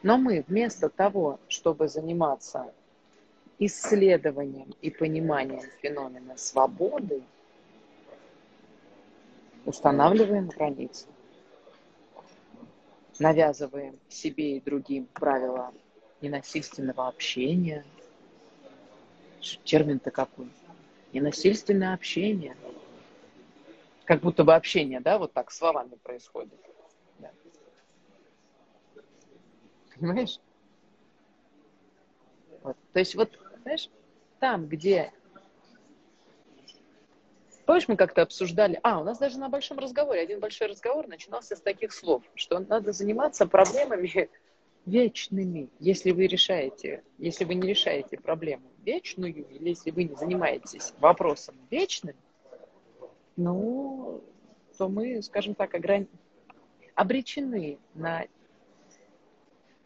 [0.04, 2.74] Но мы вместо того, чтобы заниматься
[3.60, 7.22] исследованием и пониманием феномена свободы,
[9.65, 11.08] устанавливаем границы
[13.21, 15.71] навязываем себе и другим правила
[16.21, 17.86] ненасильственного общения.
[19.63, 20.47] Термин-то какой?
[21.13, 22.57] Ненасильственное общение.
[24.05, 26.60] Как будто бы общение, да, вот так словами происходит.
[27.19, 27.31] Да.
[29.95, 30.39] Понимаешь?
[32.63, 32.75] Вот.
[32.91, 33.88] То есть вот, знаешь,
[34.39, 35.13] там, где
[37.65, 41.56] Помнишь, мы как-то обсуждали, а, у нас даже на большом разговоре, один большой разговор начинался
[41.56, 44.30] с таких слов, что надо заниматься проблемами
[44.86, 50.93] вечными, если вы решаете, если вы не решаете проблему вечную, или если вы не занимаетесь
[51.00, 52.15] вопросом вечным,
[53.36, 54.24] ну,
[54.78, 56.08] то мы, скажем так, ограни...
[56.95, 58.26] обречены на,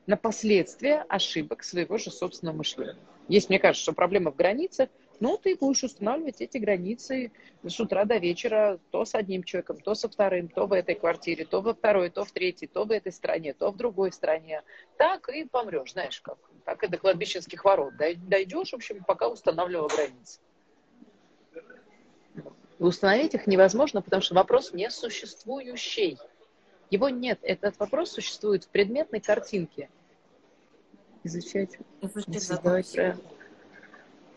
[0.07, 2.95] на последствия ошибок своего же собственного мышления.
[3.27, 7.32] Если мне кажется, что проблема в границах, ну, ты будешь устанавливать эти границы
[7.63, 11.45] с утра до вечера то с одним человеком, то со вторым, то в этой квартире,
[11.45, 14.63] то во второй, то в третьей, то в этой стране, то в другой стране.
[14.97, 16.38] Так и помрешь, знаешь как.
[16.65, 17.95] Так и до кладбищенских ворот.
[17.97, 20.39] Дойдешь, в общем, пока устанавливал границы.
[22.80, 26.17] установить их невозможно, потому что вопрос несуществующий.
[26.89, 27.39] Его нет.
[27.41, 29.89] Этот вопрос существует в предметной картинке.
[31.23, 32.95] Изучать, Изучать создавать.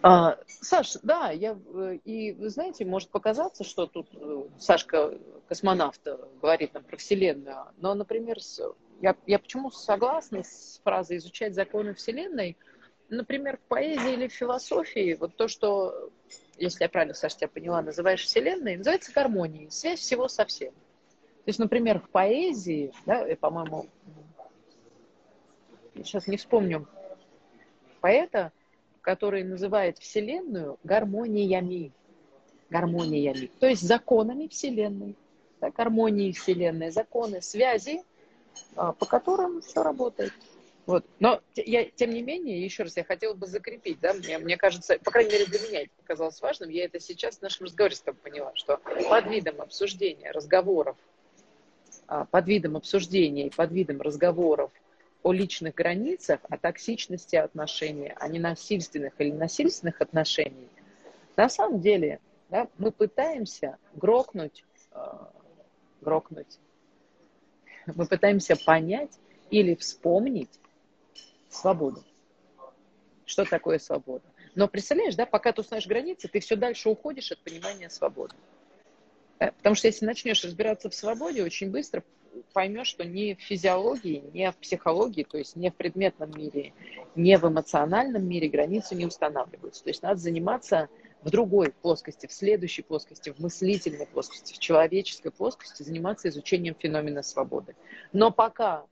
[0.00, 6.06] А, Саш, да, я э, и вы знаете, может показаться, что тут э, Сашка космонавт
[6.06, 8.38] э, говорит нам про Вселенную, но, например,
[9.00, 12.56] я, я почему согласна с фразой изучать законы Вселенной,
[13.08, 16.10] например, в поэзии или в философии, вот то, что,
[16.58, 20.70] если я правильно, Саша, тебя поняла, называешь Вселенной, называется гармонией, связь всего со всем.
[20.70, 23.86] То есть, например, в поэзии, да, по-моему,
[25.96, 26.86] сейчас не вспомню
[28.00, 28.52] поэта,
[29.08, 31.92] который называет Вселенную гармониями.
[32.68, 33.50] Гармониями.
[33.58, 35.16] То есть законами Вселенной.
[35.62, 38.02] Да, гармонии Вселенной, законы, связи,
[38.76, 40.34] а, по которым все работает.
[40.84, 41.06] Вот.
[41.20, 44.98] Но я, тем не менее, еще раз, я хотела бы закрепить, да, мне, мне кажется,
[45.02, 48.02] по крайней мере для меня это показалось важным, я это сейчас в нашем разговоре с
[48.02, 50.98] тобой поняла, что под видом обсуждения, разговоров,
[52.08, 54.70] а, под видом обсуждения под видом разговоров
[55.22, 60.70] о личных границах, о токсичности отношений, о ненасильственных или насильственных отношениях,
[61.36, 64.98] на самом деле да, мы пытаемся грохнуть, э,
[66.00, 66.58] грохнуть,
[67.86, 69.18] мы пытаемся понять
[69.50, 70.60] или вспомнить
[71.48, 72.02] свободу.
[73.24, 74.24] Что такое свобода?
[74.54, 78.34] Но представляешь, да, пока ты узнаешь границы, ты все дальше уходишь от понимания свободы.
[79.38, 82.02] Э, потому что если начнешь разбираться в свободе, очень быстро
[82.52, 86.72] поймешь, что ни в физиологии, ни в психологии, то есть не в предметном мире,
[87.14, 89.82] не в эмоциональном мире границы не устанавливаются.
[89.84, 90.88] То есть надо заниматься
[91.22, 97.22] в другой плоскости, в следующей плоскости, в мыслительной плоскости, в человеческой плоскости, заниматься изучением феномена
[97.22, 97.74] свободы.
[98.12, 98.86] Но пока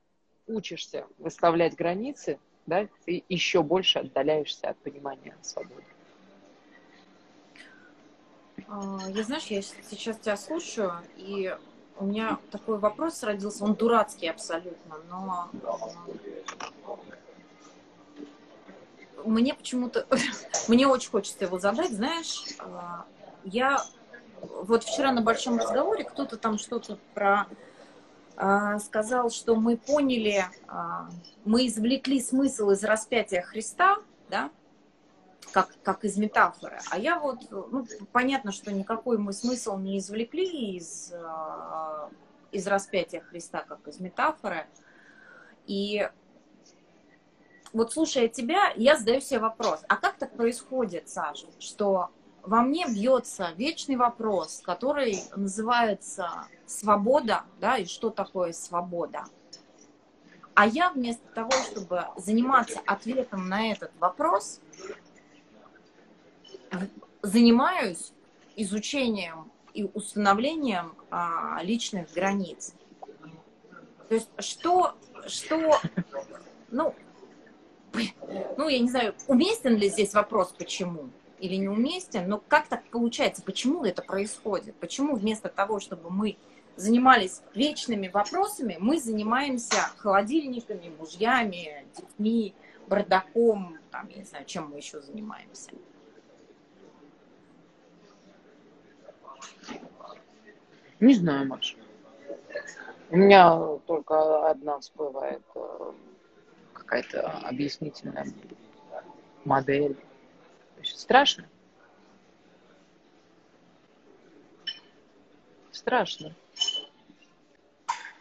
[0.47, 5.85] учишься выставлять границы, да, ты еще больше отдаляешься от понимания свободы.
[8.69, 11.57] А, я знаешь, я сейчас тебя слушаю, и
[11.99, 15.51] у меня такой вопрос родился, он дурацкий абсолютно, но
[19.25, 20.07] мне почему-то,
[20.69, 23.07] мне очень хочется его задать, знаешь, а,
[23.45, 23.83] я
[24.41, 27.47] вот вчера на большом разговоре кто-то там что-то про
[28.37, 31.09] а, сказал, что мы поняли, а,
[31.45, 33.97] мы извлекли смысл из распятия Христа,
[34.29, 34.51] да,
[35.53, 36.79] как, как из метафоры.
[36.91, 42.11] А я вот, ну, понятно, что никакой мы смысл не извлекли из, а,
[42.53, 44.67] из распятия Христа, как из метафоры.
[45.67, 46.09] И
[47.73, 52.11] вот слушая тебя, я задаю себе вопрос, а как так происходит, Саша, что
[52.43, 59.25] во мне бьется вечный вопрос, который называется свобода, да, и что такое свобода?
[60.55, 64.61] А я вместо того, чтобы заниматься ответом на этот вопрос,
[67.23, 68.13] занимаюсь
[68.57, 72.75] изучением и установлением а, личных границ.
[74.09, 74.95] То есть что,
[75.27, 75.81] что,
[76.71, 76.95] ну,
[78.57, 83.43] ну, я не знаю, уместен ли здесь вопрос, почему или неуместен, но как так получается,
[83.43, 84.75] почему это происходит?
[84.77, 86.37] Почему вместо того, чтобы мы
[86.77, 92.55] занимались вечными вопросами, мы занимаемся холодильниками, мужьями, детьми,
[92.87, 95.71] бардаком, там, я не знаю, чем мы еще занимаемся?
[101.01, 101.77] Не знаю, Маша.
[103.11, 105.93] У меня только одна всплывает э,
[106.73, 108.27] какая-то объяснительная
[109.45, 109.97] модель.
[110.83, 111.49] Страшно.
[115.71, 116.35] Страшно.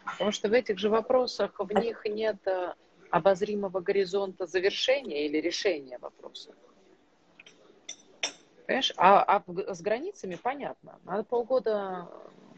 [0.04, 2.74] Потому что в этих же вопросах в них нет э,
[3.10, 6.52] обозримого горизонта завершения или решения вопроса.
[8.66, 8.92] Понимаешь?
[8.96, 10.98] А, а с границами понятно.
[11.04, 12.08] Надо полгода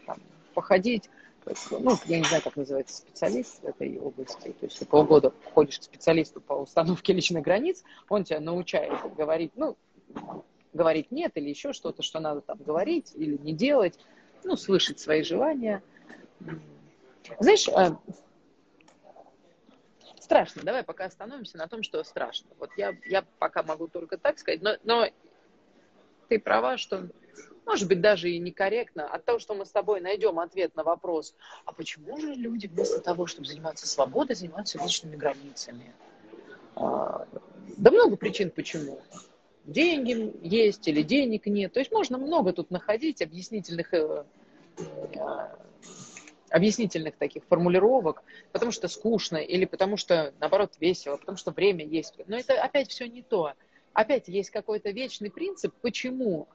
[0.08, 0.18] там,
[0.54, 1.08] походить.
[1.70, 4.52] Ну, я не знаю, как называется специалист в этой области.
[4.52, 9.52] То есть ты полгода ходишь к специалисту по установке личных границ, он тебя научает говорить,
[9.54, 9.76] ну,
[10.72, 13.98] говорить нет или еще что-то, что надо там говорить или не делать,
[14.44, 15.82] ну, слышать свои желания.
[17.38, 17.96] Знаешь, э,
[20.20, 20.62] страшно.
[20.62, 22.50] Давай пока остановимся на том, что страшно.
[22.58, 25.08] Вот я, я пока могу только так сказать, но, но
[26.28, 27.08] ты права, что,
[27.68, 31.34] может быть, даже и некорректно, от того, что мы с тобой найдем ответ на вопрос,
[31.66, 35.94] а почему же люди вместо того, чтобы заниматься свободой, занимаются личными границами?
[36.74, 37.26] А,
[37.76, 39.02] Да много причин почему.
[39.66, 41.74] Деньги есть или денег нет.
[41.74, 44.24] То есть можно много тут находить объяснительных э,
[44.78, 45.18] э,
[46.48, 52.14] объяснительных таких формулировок, потому что скучно или потому что, наоборот, весело, потому что время есть.
[52.28, 53.52] Но это опять все не то.
[53.92, 56.48] Опять есть какой-то вечный принцип, почему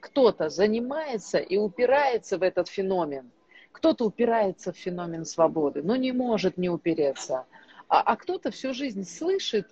[0.00, 3.30] кто-то занимается и упирается в этот феномен.
[3.72, 7.46] Кто-то упирается в феномен свободы, но не может не упереться.
[7.88, 9.68] А, а кто-то всю жизнь слышит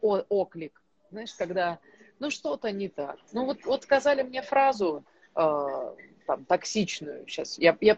[0.00, 1.78] о, оклик, знаешь, когда,
[2.18, 3.18] ну что-то не так.
[3.32, 5.04] Ну вот, вот сказали мне фразу
[5.34, 5.94] э,
[6.26, 7.96] там, токсичную, сейчас я, я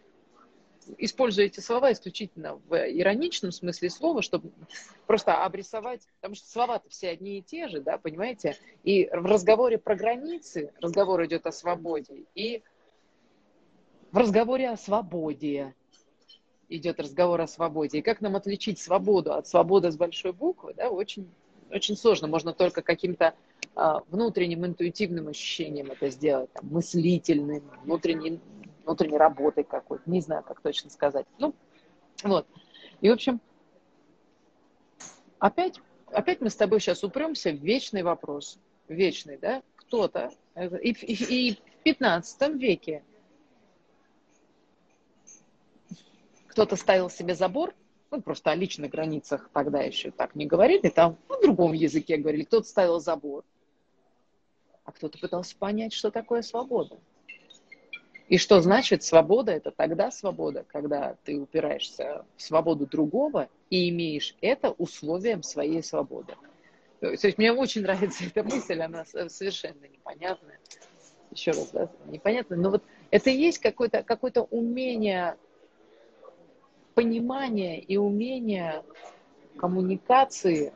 [0.99, 4.51] использую эти слова исключительно в ироничном смысле слова, чтобы
[5.07, 8.57] просто обрисовать, потому что слова-то все одни и те же, да, понимаете?
[8.85, 12.63] И в разговоре про границы разговор идет о свободе, и
[14.13, 15.75] в разговоре о свободе
[16.69, 17.99] идет разговор о свободе.
[17.99, 21.29] И как нам отличить свободу от свободы с большой буквы, да, очень,
[21.71, 22.29] очень сложно.
[22.29, 23.35] Можно только каким-то
[23.75, 28.41] а, внутренним интуитивным ощущением это сделать, там, мыслительным, внутренним
[28.85, 31.27] внутренней работой какой-то, не знаю, как точно сказать.
[31.39, 31.55] Ну,
[32.23, 32.47] вот.
[33.01, 33.41] И, в общем,
[35.39, 38.59] опять, опять мы с тобой сейчас упремся в вечный вопрос.
[38.89, 39.63] Вечный, да?
[39.77, 43.05] Кто-то, и, и, и в 15 веке
[46.49, 47.75] кто-то ставил себе забор,
[48.11, 52.43] ну, просто о личных границах тогда еще так не говорили, там в другом языке говорили,
[52.43, 53.45] кто-то ставил забор,
[54.85, 56.99] а кто-то пытался понять, что такое свобода.
[58.31, 59.51] И что значит свобода?
[59.51, 66.37] Это тогда свобода, когда ты упираешься в свободу другого и имеешь это условием своей свободы.
[67.01, 70.61] То есть мне очень нравится эта мысль, она совершенно непонятная.
[71.33, 72.57] Еще раз, да, непонятная.
[72.57, 75.37] Но вот это и есть какое-то какое умение,
[76.95, 78.85] понимание и умение
[79.59, 80.73] коммуникации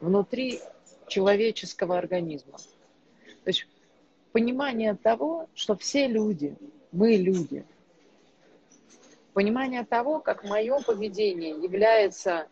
[0.00, 0.60] внутри
[1.08, 2.58] человеческого организма.
[2.58, 3.66] То есть
[4.32, 6.56] понимание того, что все люди,
[6.92, 7.64] мы люди.
[9.32, 12.48] Понимание того, как мое поведение является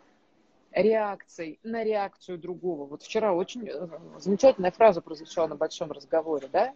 [0.73, 2.87] реакцией на реакцию другого.
[2.87, 6.73] Вот вчера очень э, замечательная фраза прозвучала на большом разговоре, да?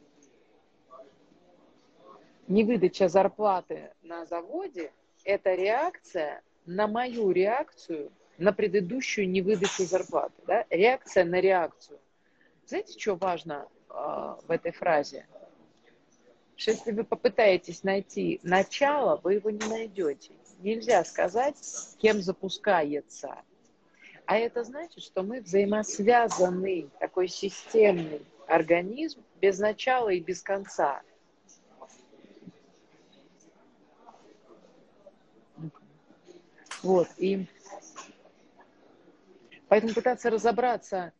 [2.48, 4.92] Невыдача зарплаты на заводе–
[5.24, 10.34] это реакция на мою реакцию на предыдущую невыдачу зарплаты.
[10.46, 10.66] Да?
[10.70, 11.98] Реакция на реакцию.
[12.66, 15.26] Знаете, что важно в этой фразе.
[16.56, 20.32] Что если вы попытаетесь найти начало, вы его не найдете.
[20.60, 21.56] Нельзя сказать,
[21.98, 23.36] кем запускается.
[24.26, 31.02] А это значит, что мы взаимосвязанный, такой системный организм без начала и без конца.
[36.82, 37.46] Вот, и
[39.68, 41.12] поэтому пытаться разобраться,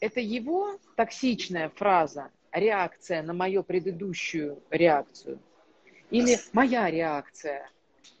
[0.00, 5.38] это его токсичная фраза, реакция на мою предыдущую реакцию.
[6.10, 7.70] Или моя реакция,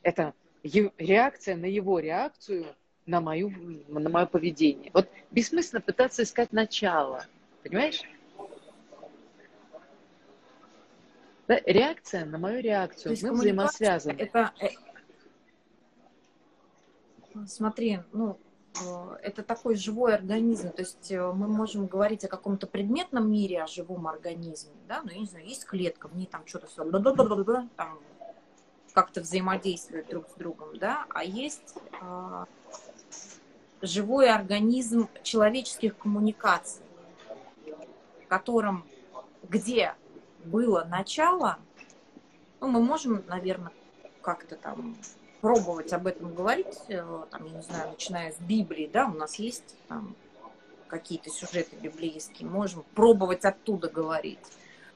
[0.02, 2.66] это реакция на его реакцию
[3.06, 3.50] на, мою,
[3.88, 4.90] на мое поведение.
[4.94, 7.26] Вот бессмысленно пытаться искать начало,
[7.64, 8.02] понимаешь?
[11.48, 13.16] Да, реакция на мою реакцию.
[13.22, 14.16] Мы взаимосвязаны.
[14.16, 14.68] Это, э,
[17.46, 18.38] смотри, ну,
[19.22, 23.66] это такой живой организм, то есть э, мы можем говорить о каком-то предметном мире, о
[23.66, 26.68] живом организме, да, ну, я не знаю, есть клетка, в ней там что-то
[27.76, 27.98] там
[28.92, 32.46] как-то взаимодействует друг с другом, да, а есть а,
[33.82, 36.82] живой организм человеческих коммуникаций,
[38.24, 38.84] в котором,
[39.48, 39.94] где
[40.44, 41.58] было начало,
[42.60, 43.72] ну, мы можем, наверное,
[44.22, 44.96] как-то там
[45.40, 49.36] пробовать об этом говорить, э, там, я не знаю, начиная с Библии, да, у нас
[49.36, 50.14] есть там
[50.88, 54.40] какие-то сюжеты библейские, можем пробовать оттуда говорить.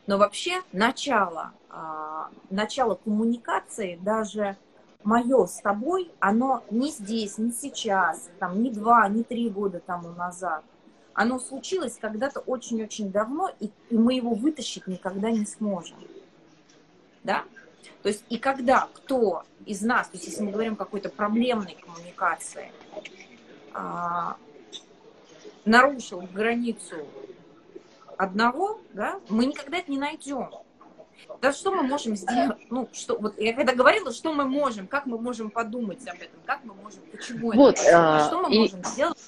[0.06, 4.56] Но вообще начало, а, начало коммуникации, даже
[5.02, 10.10] мое с тобой, оно не здесь, не сейчас, там, не два, не три года тому
[10.10, 10.64] назад.
[11.14, 15.96] Оно случилось когда-то очень-очень давно, и, и мы его вытащить никогда не сможем.
[17.22, 17.44] Да?
[18.02, 21.76] То есть и когда кто из нас, то есть если мы говорим о какой-то проблемной
[21.80, 22.70] коммуникации,
[23.72, 24.36] а,
[25.64, 26.96] нарушил границу
[28.16, 30.50] одного, да, мы никогда это не найдем.
[31.40, 32.58] Да что мы можем сделать?
[32.70, 36.38] Ну, что, вот я когда говорила, что мы можем, как мы можем подумать об этом,
[36.44, 38.58] как мы можем, почему вот, это, а, что мы и...
[38.60, 39.18] можем сделать?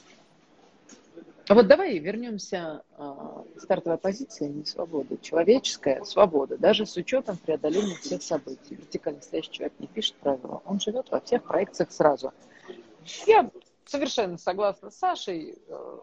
[1.48, 2.82] А вот давай вернемся.
[2.98, 5.16] А, стартовая позиция не свобода.
[5.18, 8.74] Человеческая свобода, даже с учетом преодоления всех событий.
[8.74, 10.62] Вертикально стоящий человек не пишет правила.
[10.64, 12.32] Он живет во всех проекциях сразу.
[13.26, 13.48] Я
[13.84, 15.56] совершенно согласна с Сашей.
[15.68, 15.98] Э,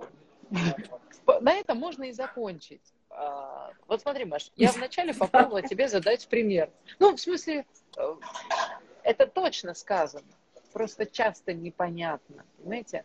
[1.41, 2.93] на этом можно и закончить.
[3.09, 6.69] А, вот смотри, Маш, я вначале попробовала тебе задать пример.
[6.99, 7.65] Ну, в смысле,
[7.97, 8.15] э,
[9.03, 10.27] это точно сказано,
[10.71, 13.03] просто часто непонятно, понимаете?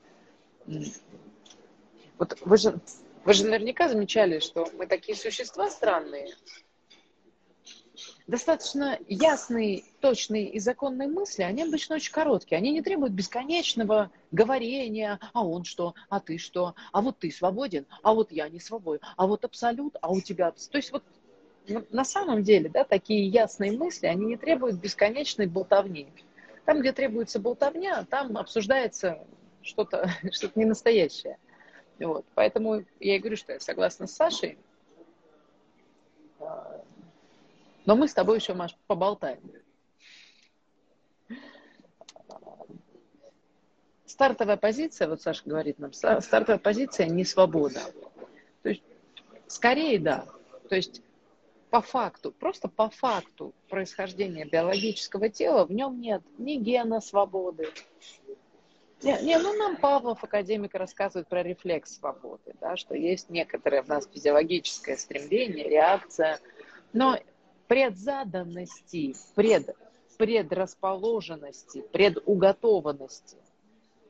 [2.18, 2.80] Вот вы же,
[3.24, 6.34] вы же наверняка замечали, что мы такие существа странные,
[8.26, 12.58] достаточно ясные, точные и законные мысли, они обычно очень короткие.
[12.58, 17.86] Они не требуют бесконечного говорения, а он что, а ты что, а вот ты свободен,
[18.02, 20.50] а вот я не свободен, а вот абсолют, а у тебя...
[20.50, 21.04] То есть вот
[21.90, 26.08] на самом деле, да, такие ясные мысли, они не требуют бесконечной болтовни.
[26.64, 29.26] Там, где требуется болтовня, там обсуждается
[29.62, 31.38] что-то что ненастоящее.
[31.98, 32.24] Вот.
[32.34, 34.58] Поэтому я и говорю, что я согласна с Сашей.
[36.40, 36.82] А,
[37.88, 39.40] но мы с тобой еще, Маш, поболтаем.
[44.04, 47.80] Стартовая позиция, вот Саша говорит нам, стартовая позиция не свобода.
[48.62, 48.82] То есть,
[49.46, 50.26] скорее да.
[50.68, 51.02] То есть,
[51.70, 57.68] по факту, просто по факту происхождения биологического тела в нем нет ни гена свободы.
[59.02, 63.88] Не, не, ну нам Павлов, академик, рассказывает про рефлекс свободы, да, что есть некоторое в
[63.88, 66.40] нас физиологическое стремление, реакция,
[66.92, 67.18] но
[67.68, 69.76] предзаданности, пред,
[70.16, 73.36] предрасположенности, предуготованности,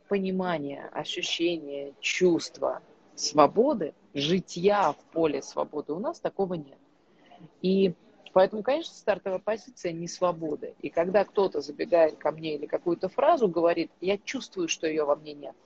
[0.09, 2.81] понимания, ощущения, чувства
[3.15, 6.79] свободы, житья в поле свободы у нас такого нет.
[7.61, 7.93] И
[8.39, 10.73] поэтому, конечно, стартовая позиция не свобода.
[10.81, 15.17] И когда кто-то забегает ко мне или какую-то фразу говорит, я чувствую, что ее во
[15.17, 15.57] мне нет.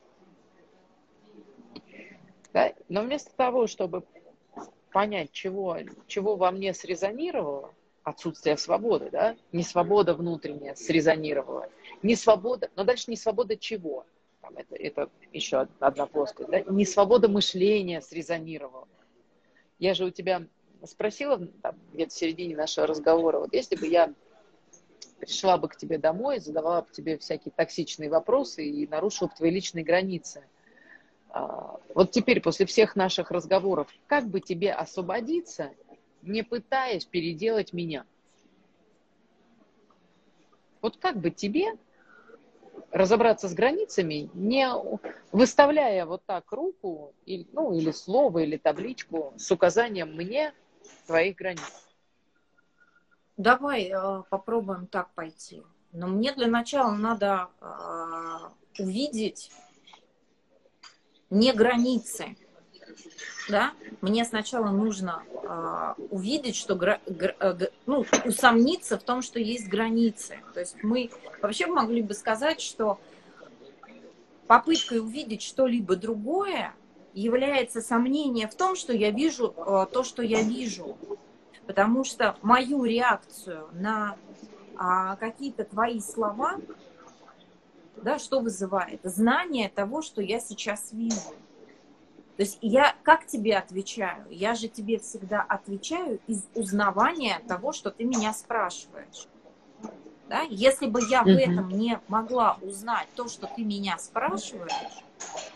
[2.54, 2.72] Да?
[2.88, 4.04] Но вместо того, чтобы
[4.90, 9.36] понять, чего, чего во мне срезонировало, отсутствие свободы, да?
[9.52, 11.68] Не свобода внутренняя срезонировала.
[12.02, 14.06] Не свобода, но дальше не свобода чего?
[14.40, 16.60] Там это, это еще одна плоскость, да?
[16.62, 18.88] Не свобода мышления срезонировала.
[19.78, 20.46] Я же у тебя
[20.86, 24.12] спросила там, где-то в середине нашего разговора, вот если бы я
[25.18, 29.50] пришла бы к тебе домой, задавала бы тебе всякие токсичные вопросы и нарушила бы твои
[29.50, 30.44] личные границы.
[31.30, 35.70] А, вот теперь, после всех наших разговоров, как бы тебе освободиться
[36.22, 38.06] не пытаясь переделать меня.
[40.80, 41.76] Вот как бы тебе
[42.90, 44.68] разобраться с границами, не
[45.30, 50.52] выставляя вот так руку, ну, или слово, или табличку с указанием мне
[51.06, 51.60] твоих границ?
[53.36, 55.62] Давай э, попробуем так пойти.
[55.92, 59.50] Но мне для начала надо э, увидеть
[61.30, 62.36] не границы,
[63.48, 69.38] да, мне сначала нужно э, увидеть, что гра, гра, э, ну, усомниться в том, что
[69.38, 70.38] есть границы.
[70.54, 73.00] То есть мы вообще могли бы сказать, что
[74.46, 76.74] попыткой увидеть что-либо другое
[77.14, 80.96] является сомнение в том, что я вижу э, то, что я вижу.
[81.66, 84.16] Потому что мою реакцию на
[84.74, 86.60] э, какие-то твои слова,
[87.96, 89.00] да, что вызывает?
[89.04, 91.34] Знание того, что я сейчас вижу.
[92.36, 94.26] То есть я как тебе отвечаю?
[94.30, 99.28] Я же тебе всегда отвечаю из узнавания того, что ты меня спрашиваешь.
[100.32, 100.46] Да?
[100.48, 104.72] Если бы я в этом не могла узнать то, что ты меня спрашиваешь,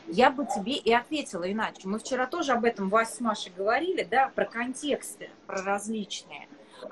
[0.07, 1.89] я бы тебе и ответила иначе.
[1.89, 6.47] Мы вчера тоже об этом Вася с Машей говорили, да, про контексты, про различные.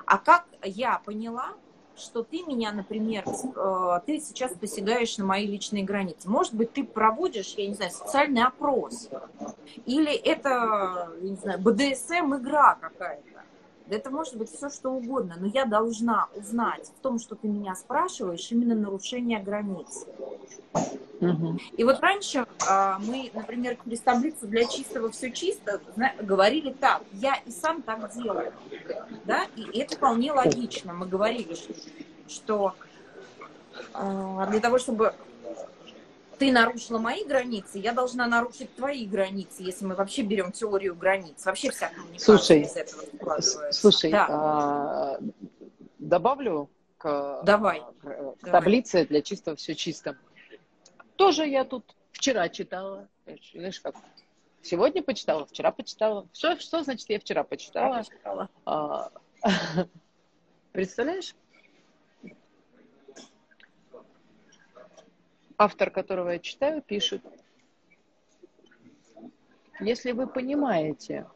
[0.07, 1.49] А как я поняла,
[1.95, 6.27] что ты меня, например, э, ты сейчас посягаешь на мои личные границы.
[6.27, 9.09] Может быть, ты проводишь, я не знаю, социальный опрос.
[9.85, 13.34] Или это, я не знаю, БДСМ игра какая-то.
[13.89, 17.75] Это может быть все что угодно, но я должна узнать в том, что ты меня
[17.75, 20.05] спрашиваешь, именно нарушение границ.
[21.21, 21.59] Угу.
[21.77, 25.79] И вот раньше а, мы, например, через таблицу для чистого все чисто
[26.21, 28.51] говорили так, я и сам так делаю,
[29.23, 30.93] да, и это вполне логично.
[30.93, 31.55] Мы говорили,
[32.27, 32.73] что
[33.93, 35.13] а, для того, чтобы
[36.37, 41.45] ты нарушила мои границы, я должна нарушить твои границы, если мы вообще берем теорию границ.
[41.45, 44.27] Вообще вся слушай, из этого Слушай, да.
[44.29, 45.19] а,
[45.99, 47.81] добавлю к, Давай.
[48.01, 50.17] к, к таблице для чистого все чисто.
[51.15, 53.07] Тоже я тут вчера читала.
[53.53, 53.95] Знаешь, как
[54.61, 56.27] сегодня почитала, вчера почитала.
[56.33, 57.97] Что, что значит я вчера почитала?
[57.97, 58.49] Я почитала.
[58.65, 59.11] А,
[60.71, 61.35] представляешь?
[65.57, 67.21] Автор которого я читаю, пишет,
[69.79, 71.29] если вы понимаете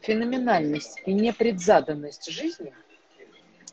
[0.00, 2.74] феноменальность и непредзаданность жизни,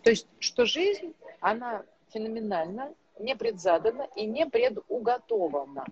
[0.04, 5.86] то есть, что жизнь, она феноменальна, непредзадана и не предуготована.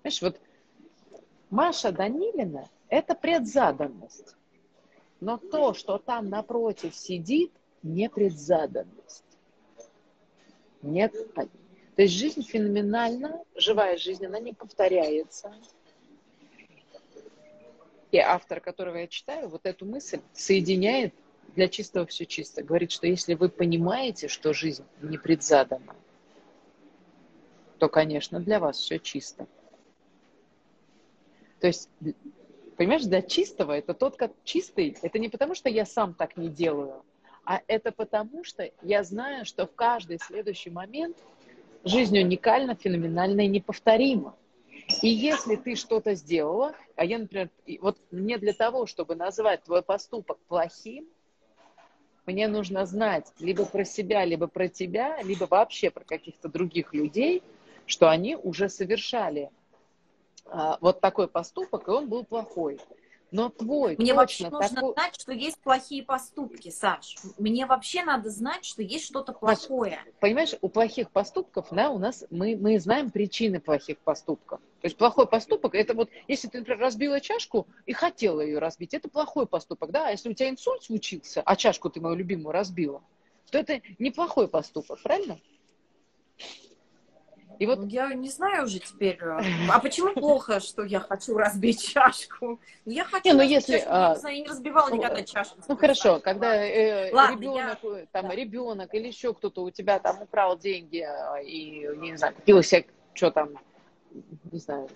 [0.00, 0.40] Знаешь, вот
[1.50, 4.36] Маша Данилина– это предзаданность.
[5.20, 7.52] Но то, что там напротив сидит,
[7.82, 9.24] не предзаданность.
[10.86, 11.12] Нет.
[11.34, 15.54] То есть жизнь феноменальна, живая жизнь, она не повторяется.
[18.12, 21.14] И автор, которого я читаю, вот эту мысль соединяет
[21.54, 22.62] для чистого все чисто.
[22.62, 25.96] Говорит, что если вы понимаете, что жизнь не предзадана,
[27.78, 29.46] то, конечно, для вас все чисто.
[31.60, 31.88] То есть,
[32.76, 36.48] понимаешь, для чистого это тот, как чистый, это не потому, что я сам так не
[36.48, 37.04] делаю,
[37.46, 41.16] а это потому, что я знаю, что в каждый следующий момент
[41.84, 44.34] жизнь уникальна, феноменальна и неповторима.
[45.00, 49.82] И если ты что-то сделала, а я, например, вот мне для того, чтобы назвать твой
[49.82, 51.06] поступок плохим,
[52.26, 57.44] мне нужно знать либо про себя, либо про тебя, либо вообще про каких-то других людей,
[57.86, 59.50] что они уже совершали
[60.46, 62.80] а, вот такой поступок, и он был плохой.
[63.32, 64.92] Но твой Мне вообще нужно такой...
[64.94, 67.16] знать, что есть плохие поступки, Саш.
[67.38, 69.98] Мне вообще надо знать, что есть что-то плохое.
[70.20, 74.60] Понимаешь, у плохих поступков, да, у нас мы, мы знаем причины плохих поступков.
[74.80, 78.94] То есть плохой поступок, это вот, если ты, например, разбила чашку и хотела ее разбить,
[78.94, 80.08] это плохой поступок, да.
[80.08, 83.02] А если у тебя инсульт случился, а чашку ты мою любимую разбила,
[83.50, 85.38] то это неплохой поступок, правильно?
[87.58, 89.40] И вот я не знаю уже теперь, э,
[89.70, 92.60] а почему плохо, что я хочу разбить чашку?
[92.84, 95.58] Я хочу, не, ну если, чашку, а, я не разбивала ну, никогда чашку.
[95.66, 98.00] Ну хорошо, когда э, ребенок, я...
[98.00, 98.34] Э, там да.
[98.34, 102.86] ребенок или еще кто-то у тебя там украл деньги э, и не знаю, купил себе
[103.14, 103.50] что там,
[104.52, 104.88] не знаю.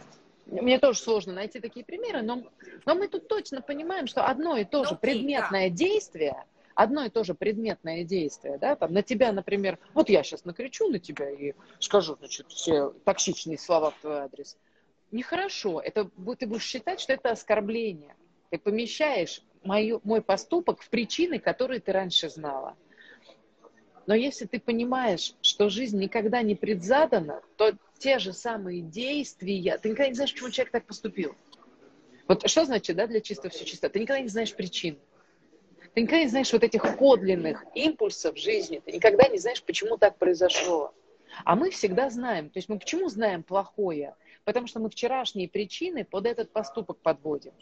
[0.47, 2.43] Мне тоже сложно найти такие примеры, но,
[2.85, 5.77] но мы тут точно понимаем, что одно и то же ну, предметное да.
[5.77, 6.45] действие
[6.75, 10.89] одно и то же предметное действие, да, там на тебя, например, вот я сейчас накричу
[10.89, 14.57] на тебя и скажу, значит, все токсичные слова в твой адрес.
[15.11, 18.15] Нехорошо, это ты будешь считать, что это оскорбление.
[18.51, 22.77] Ты помещаешь мою, мой поступок в причины, которые ты раньше знала.
[24.07, 29.91] Но если ты понимаешь, что жизнь никогда не предзадана, то те же самые действия, ты
[29.91, 31.37] никогда не знаешь, почему человек так поступил.
[32.27, 33.89] Вот что значит, да, для чистого все чисто?
[33.89, 34.99] Ты никогда не знаешь причин.
[35.95, 38.81] Ты никогда не знаешь вот этих подлинных импульсов жизни.
[38.85, 40.95] Ты никогда не знаешь, почему так произошло.
[41.45, 42.51] А мы всегда знаем.
[42.51, 44.15] То есть мы почему знаем плохое?
[44.45, 47.53] Потому что мы вчерашние причины под этот поступок подводим.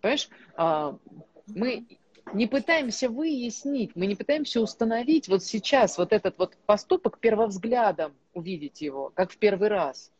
[0.00, 0.28] Понимаешь?
[0.56, 0.98] А,
[1.46, 1.86] мы
[2.32, 8.80] не пытаемся выяснить, мы не пытаемся установить вот сейчас вот этот вот поступок первовзглядом, увидеть
[8.80, 10.10] его, как в первый раз.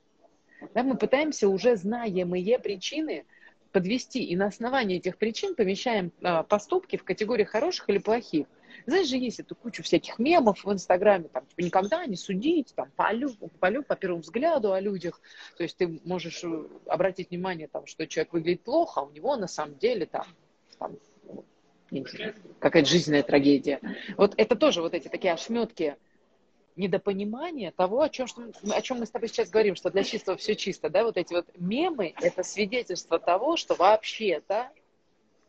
[0.75, 3.25] Да, мы пытаемся уже знаемые причины
[3.73, 8.47] подвести, и на основании этих причин помещаем а, поступки в категории хороших или плохих.
[8.87, 12.91] Знаешь же, есть эту кучу всяких мемов в Инстаграме, там, типа, никогда не судить, там,
[12.97, 15.21] полю, полю по первому взгляду о людях.
[15.57, 19.37] То есть ты можешь э, обратить внимание, там, что человек выглядит плохо, а у него
[19.37, 20.27] на самом деле там,
[20.79, 20.97] там
[22.59, 23.81] какая-то жизненная трагедия.
[24.17, 25.97] Вот это тоже вот эти такие ошметки
[26.77, 30.37] недопонимание того, о чем, что, о чем мы с тобой сейчас говорим, что для чистого
[30.37, 34.71] все чисто, да, вот эти вот мемы, это свидетельство того, что вообще-то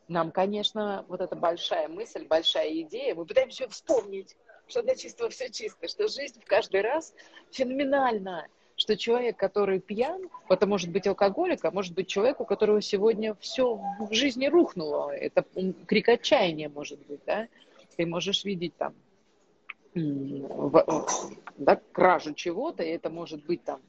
[0.08, 4.36] нам, конечно, вот эта большая мысль, большая идея, мы пытаемся вспомнить,
[4.68, 7.14] что для чистого все чисто, что жизнь в каждый раз
[7.52, 12.82] феноменальна, что человек, который пьян, это может быть алкоголик, а может быть человек, у которого
[12.82, 15.46] сегодня все в жизни рухнуло, это
[15.86, 17.48] крик отчаяния может быть, да,
[17.96, 18.94] ты можешь видеть там
[19.94, 23.82] да, кражу чего-то, и это может быть там,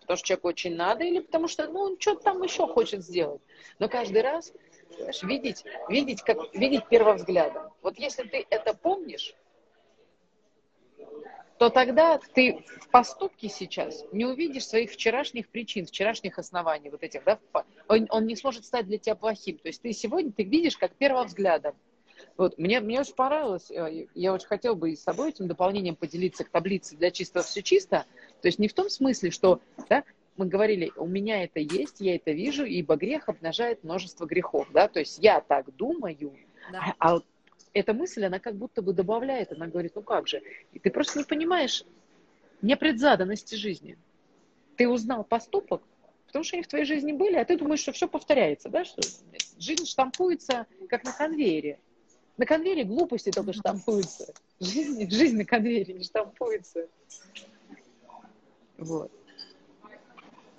[0.00, 3.40] потому что человеку очень надо, или потому что ну, он что-то там еще хочет сделать.
[3.78, 4.52] Но каждый раз
[4.96, 7.72] знаешь, видеть, видеть, как, видеть первовзглядом.
[7.82, 9.34] Вот если ты это помнишь,
[11.58, 17.22] то тогда ты в поступке сейчас не увидишь своих вчерашних причин, вчерашних оснований вот этих,
[17.24, 17.38] да,
[17.86, 19.58] он, он не сможет стать для тебя плохим.
[19.58, 21.76] То есть ты сегодня ты видишь как первовзглядом.
[22.36, 25.96] Вот, мне, мне очень понравилось, э, я очень хотела бы и с собой этим дополнением
[25.96, 28.06] поделиться к таблице для чистого все чисто.
[28.40, 30.04] То есть не в том смысле, что да,
[30.36, 34.68] мы говорили, у меня это есть, я это вижу, ибо грех обнажает множество грехов.
[34.72, 34.88] Да?
[34.88, 36.32] То есть я так думаю,
[36.72, 36.94] да.
[36.98, 37.20] а, а
[37.74, 41.18] эта мысль, она как будто бы добавляет, она говорит, ну как же, и ты просто
[41.18, 41.84] не понимаешь
[42.60, 43.98] непредзаданности жизни.
[44.76, 45.82] Ты узнал поступок,
[46.26, 49.02] потому что они в твоей жизни были, а ты думаешь, что все повторяется, да, что
[49.58, 51.78] жизнь штампуется как на конвейере.
[52.42, 54.34] На конвейере глупости только штампуются.
[54.58, 56.88] Жизнь, жизнь на конвейере не штампуется.
[58.78, 59.12] Вот.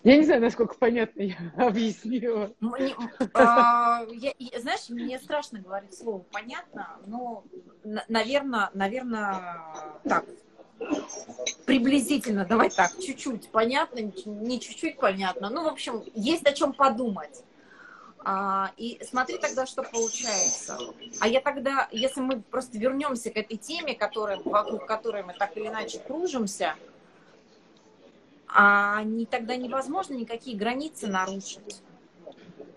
[0.06, 2.54] Я не знаю, насколько понятно я объяснила.
[2.62, 2.96] Мне,
[3.34, 7.44] а, я, знаешь, мне страшно говорить слово понятно, но,
[8.08, 9.62] наверное, наверное,
[10.06, 10.24] так.
[11.66, 15.50] приблизительно, давай так, чуть-чуть понятно, не чуть-чуть понятно.
[15.50, 17.44] Ну, в общем, есть о чем подумать.
[18.26, 20.78] А, и смотри тогда, что получается.
[21.20, 25.58] А я тогда, если мы просто вернемся к этой теме, которая, вокруг которой мы так
[25.58, 26.76] или иначе кружимся,
[28.48, 31.82] а не, тогда невозможно никакие границы нарушить.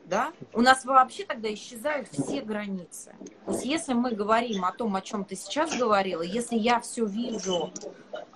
[0.07, 0.32] Да?
[0.53, 3.14] У нас вообще тогда исчезают все границы.
[3.44, 7.05] То есть если мы говорим о том, о чем ты сейчас говорила, если я все
[7.05, 7.72] вижу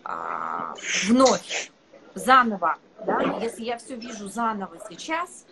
[0.05, 0.75] а,
[1.09, 1.71] вновь,
[2.15, 5.47] заново, да, если я все вижу заново сейчас,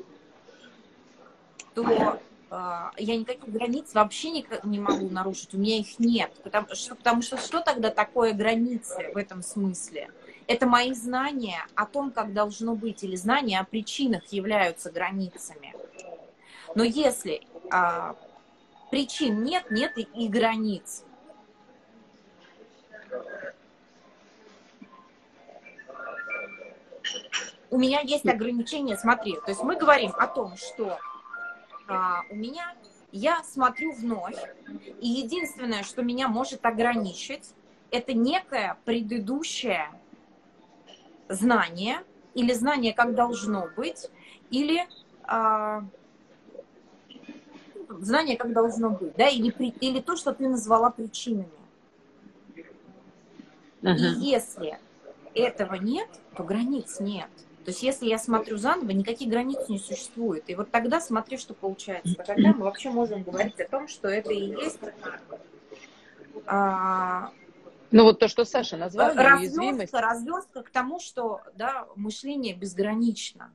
[1.83, 2.21] то
[2.51, 6.33] э, я никаких границ вообще не, не могу нарушить, у меня их нет.
[6.43, 10.11] Потому что, потому что что тогда такое границы в этом смысле?
[10.47, 15.75] Это мои знания о том, как должно быть, или знания о причинах являются границами.
[16.75, 18.15] Но если э,
[18.91, 21.05] причин нет, нет и, и границ.
[27.71, 30.99] У меня есть ограничения, смотри, то есть мы говорим о том, что
[31.89, 32.75] а, у меня,
[33.13, 34.37] я смотрю вновь,
[35.01, 37.55] и единственное, что меня может ограничить,
[37.91, 39.91] это некое предыдущее
[41.29, 44.11] знание, или знание, как должно быть,
[44.51, 44.87] или
[45.25, 45.83] а,
[47.89, 51.49] знание, как должно быть, да, или, или то, что ты назвала причинами.
[53.81, 53.95] Uh-huh.
[53.95, 54.79] И если
[55.35, 57.31] этого нет, то границ нет.
[57.69, 60.45] То есть если я смотрю заново, никаких границ не существует.
[60.47, 62.15] И вот тогда смотри, что получается.
[62.15, 64.79] Тогда мы вообще можем говорить о том, что это и есть
[66.47, 67.31] а,
[67.91, 73.53] ну вот то, что Саша назвала, разверстка, разверстка к тому, что да, мышление безгранично.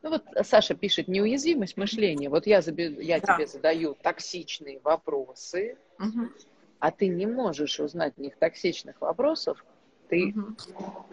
[0.00, 2.30] Ну вот Саша пишет, неуязвимость мышления.
[2.30, 3.36] Вот я, я да.
[3.36, 6.30] тебе задаю токсичные вопросы, угу.
[6.78, 9.62] а ты не можешь узнать в них токсичных вопросов,
[10.08, 10.56] ты, угу.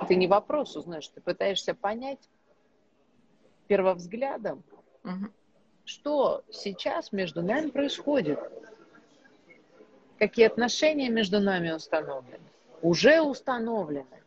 [0.07, 2.29] ты не вопрос узнаешь, ты пытаешься понять
[3.67, 4.63] первовзглядом,
[5.03, 5.27] угу.
[5.83, 8.39] что сейчас между нами происходит.
[10.17, 12.39] Какие отношения между нами установлены.
[12.81, 14.23] Уже установлены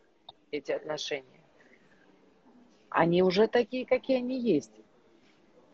[0.51, 1.25] эти отношения.
[2.89, 4.71] Они уже такие, какие они есть.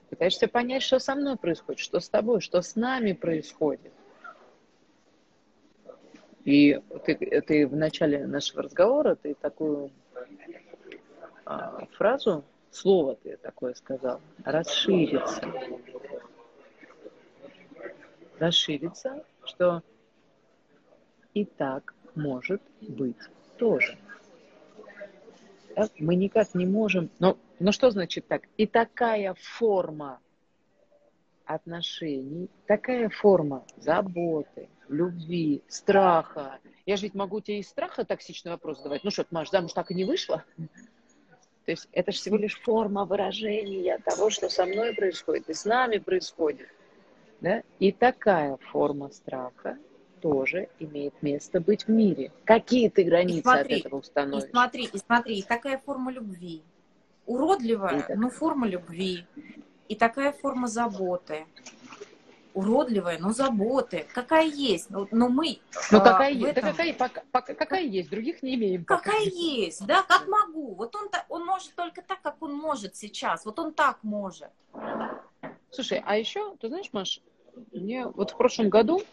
[0.10, 3.92] Пытаешься понять, что со мной происходит, что с тобой, что с нами происходит.
[6.46, 9.92] И ты, ты в начале нашего разговора, ты такую
[11.44, 15.42] а, фразу, слово ты такое сказал, расшириться.
[18.38, 19.82] Расшириться, что
[21.34, 23.18] и так может быть
[23.58, 23.98] тоже.
[25.74, 25.92] Так?
[25.98, 27.10] Мы никак не можем...
[27.18, 28.44] Но, но что значит так?
[28.58, 30.20] И такая форма
[31.46, 36.60] отношений, такая форма заботы, любви, страха.
[36.86, 39.04] Я же ведь могу тебе из страха токсичный вопрос задавать.
[39.04, 40.44] Ну что, ты, Маш, замуж так и не вышла?
[41.66, 45.66] То есть это же всего лишь форма выражения того, что со мной происходит и с
[45.66, 46.68] нами происходит.
[47.42, 47.64] Да?
[47.80, 49.78] И такая форма страха
[50.22, 52.32] тоже имеет место быть в мире.
[52.46, 54.44] Какие ты границы смотри, от этого установишь?
[54.46, 56.62] И смотри, и смотри, и такая форма любви.
[57.26, 59.26] Уродливая, и но форма любви.
[59.88, 61.46] И такая форма заботы
[62.56, 64.08] уродливая, но заботы.
[64.14, 64.90] Какая есть.
[64.90, 65.60] Но, но мы...
[65.92, 66.48] Ну, какая есть.
[66.48, 66.64] Этом...
[66.64, 68.86] Да какая, пока, пока, какая есть, других не имеем.
[68.86, 69.12] Пока.
[69.12, 70.74] Какая есть, да, как могу.
[70.74, 73.46] Вот он, он может только так, как он может сейчас.
[73.46, 74.50] Вот он так может.
[75.70, 77.22] Слушай, а еще, ты знаешь, Маш,
[77.74, 79.04] мне вот в прошлом году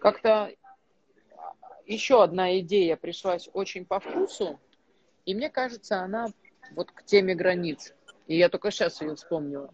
[0.00, 0.52] как-то
[1.84, 4.60] еще одна идея пришлась очень по вкусу,
[5.26, 6.28] и мне кажется, она
[6.76, 7.92] вот к теме границ.
[8.26, 9.72] И я только сейчас ее вспомнила.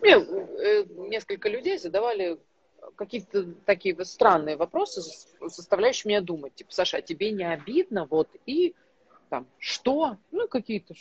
[0.00, 2.38] Мне э, несколько людей задавали
[2.96, 5.00] какие-то такие странные вопросы,
[5.40, 6.54] заставляющие меня думать.
[6.54, 8.06] Типа, Саша, а тебе не обидно?
[8.06, 8.74] Вот и
[9.28, 10.16] там, что?
[10.30, 10.94] Ну, какие-то,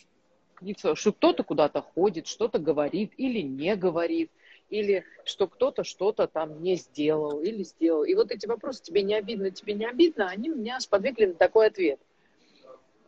[0.53, 4.31] какие-то что кто-то куда-то ходит, что-то говорит или не говорит,
[4.71, 8.03] или что кто-то что-то там не сделал или сделал.
[8.03, 11.67] И вот эти вопросы, тебе не обидно, тебе не обидно, они меня сподвигли на такой
[11.67, 11.99] ответ.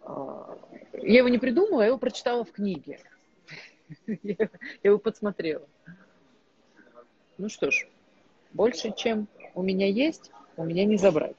[0.01, 0.57] А,
[0.93, 2.99] я его не придумала, я его прочитала в книге.
[4.24, 4.49] Я
[4.84, 5.68] его подсмотрела.
[7.38, 7.88] Ну что ж,
[8.51, 11.36] больше, чем у меня есть, у меня не забрать.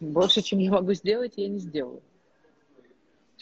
[0.00, 2.02] Больше, чем я могу сделать, я не сделаю.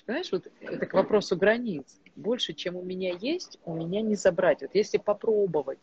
[0.07, 2.01] Понимаешь, вот это к вопросу границ.
[2.17, 4.63] Больше, чем у меня есть, у меня не забрать.
[4.63, 5.79] Вот если попробовать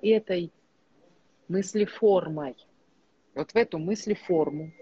[0.00, 0.52] этой
[1.48, 2.56] мыслеформой,
[3.34, 4.72] вот в эту мыслеформу,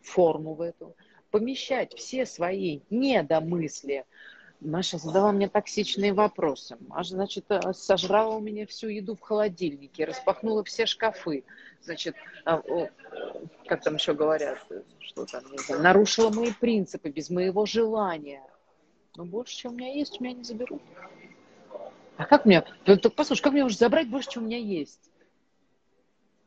[0.00, 0.94] форму в эту,
[1.30, 4.04] помещать все свои недомысли,
[4.60, 6.76] Маша задала мне токсичные вопросы.
[6.88, 11.44] Маша, значит, э, сожрала у меня всю еду в холодильнике, распахнула все шкафы.
[11.80, 12.60] Значит, а,
[13.66, 14.58] как там еще говорят,
[14.98, 18.42] что там, не знаю, нарушила мои принципы без моего желания.
[19.16, 20.82] Но больше, чем у меня есть, у меня не заберут.
[22.16, 22.64] А как мне,
[23.16, 25.08] послушай, как мне уже забрать больше, чем у меня есть?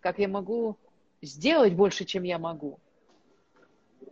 [0.02, 0.78] Как я могу
[1.22, 2.78] сделать больше, чем я могу?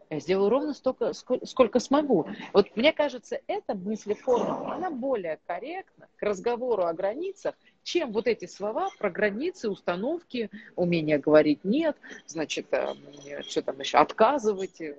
[0.10, 2.28] Я сделаю ровно столько, сколько, сколько смогу.
[2.54, 8.46] Вот мне кажется, эта мыслеформа, она более корректна к разговору о границах, чем вот эти
[8.46, 12.96] слова про границы, установки, умение говорить нет, значит, э,
[13.44, 14.98] что там еще, отказывать, э,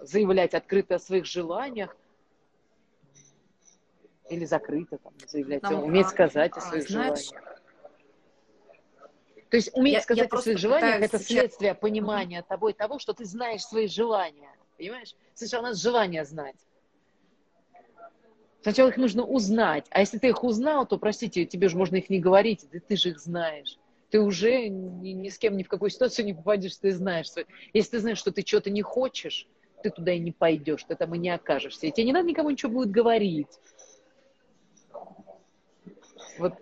[0.00, 1.96] заявлять открыто о своих желаниях.
[4.28, 7.51] Или закрыто там, заявлять, Нам, уметь а, сказать а, о своих знаешь, желаниях.
[9.52, 12.48] То есть уметь я, сказать я о своих желаниях– это следствие понимания mm-hmm.
[12.48, 14.48] тобой того, что ты знаешь свои желания.
[14.78, 15.14] Понимаешь?
[15.34, 16.56] Сначала надо желание знать.
[18.62, 19.84] Сначала их нужно узнать.
[19.90, 22.96] А если ты их узнал, то, простите, тебе же можно их не говорить, да ты
[22.96, 23.76] же их знаешь.
[24.08, 27.26] Ты уже ни, ни с кем ни в какую ситуацию не попадешь, ты знаешь.
[27.74, 29.46] Если ты знаешь, что ты чего-то не хочешь,
[29.82, 31.86] ты туда и не пойдешь, ты там и не окажешься.
[31.86, 33.50] И тебе не надо никому ничего будет говорить.
[36.38, 36.54] Вот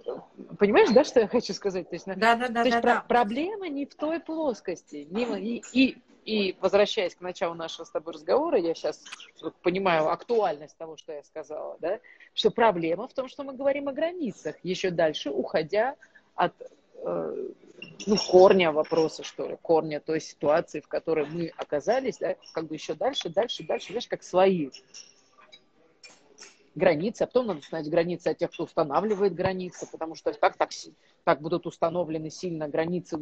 [0.59, 1.89] понимаешь, да, что я хочу сказать?
[1.89, 3.05] То есть, да, да, да, то есть да, про- да.
[3.07, 5.07] проблема не в той плоскости.
[5.11, 9.03] Не, и, и, и возвращаясь к началу нашего с тобой разговора, я сейчас
[9.63, 12.01] понимаю актуальность того, что я сказала, да,
[12.35, 15.97] что проблема в том, что мы говорим о границах, еще дальше уходя
[16.35, 16.53] от
[17.05, 17.49] э,
[18.07, 22.75] ну, корня вопроса, что ли, корня той ситуации, в которой мы оказались, да, как бы
[22.75, 24.71] еще дальше, дальше, дальше, знаешь, как свои
[26.75, 30.71] границы, а потом надо установить границы от тех, кто устанавливает границы, потому что так, так,
[31.25, 33.19] так будут установлены сильно границы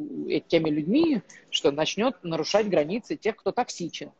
[0.48, 4.12] теми людьми, что начнет нарушать границы тех, кто токсичен.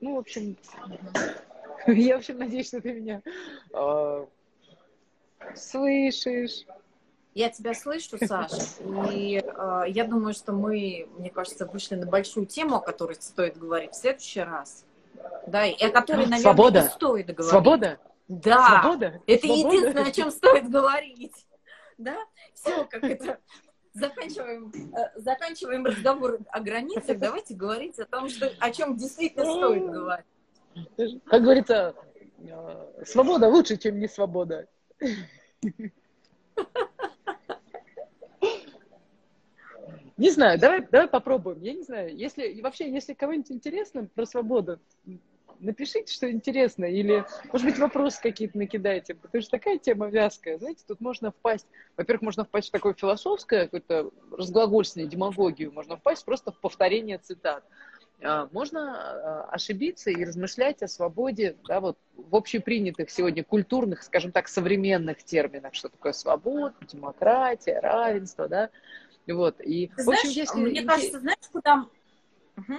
[0.00, 0.56] Ну, в общем,
[1.86, 3.22] я, в общем, надеюсь, что ты меня
[3.72, 4.26] э,
[5.54, 6.64] слышишь.
[7.32, 8.60] Я тебя слышу, Саша,
[9.12, 13.56] и э, я думаю, что мы, мне кажется, вышли на большую тему, о которой стоит
[13.56, 14.84] говорить в следующий раз.
[15.46, 16.82] Да, и о которой, наверное, Свобода.
[16.82, 17.50] не стоит говорить.
[17.50, 17.98] Свобода.
[18.28, 19.20] Да, Свобода?
[19.26, 19.68] это Свобода?
[19.68, 21.46] единственное, о чем стоит говорить.
[21.98, 22.16] Да,
[22.54, 23.38] все, как это
[23.92, 29.90] заканчиваем, э, заканчиваем разговор о границах, давайте говорить о том, что, о чем действительно стоит
[29.90, 31.22] говорить.
[31.26, 31.94] Как говорится,
[32.38, 34.68] э, свобода лучше, чем не свобода.
[40.20, 41.62] Не знаю, давай, давай попробуем.
[41.62, 44.78] Я не знаю, если вообще, если кого-нибудь интересно про свободу,
[45.60, 50.84] напишите, что интересно, или, может быть, вопросы какие-то накидайте, потому что такая тема вязкая, знаете,
[50.86, 51.66] тут можно впасть,
[51.96, 57.64] во-первых, можно впасть в такое философское, какое-то разглагольственное, демагогию, можно впасть просто в повторение цитат.
[58.22, 64.32] А, можно а, ошибиться и размышлять о свободе да, вот, в общепринятых сегодня культурных, скажем
[64.32, 68.68] так, современных терминах, что такое свобода, демократия, равенство, да,
[69.32, 70.58] вот, и, Ты в общем, знаешь, если...
[70.60, 71.86] Мне кажется, знаешь, куда...
[72.56, 72.74] Угу.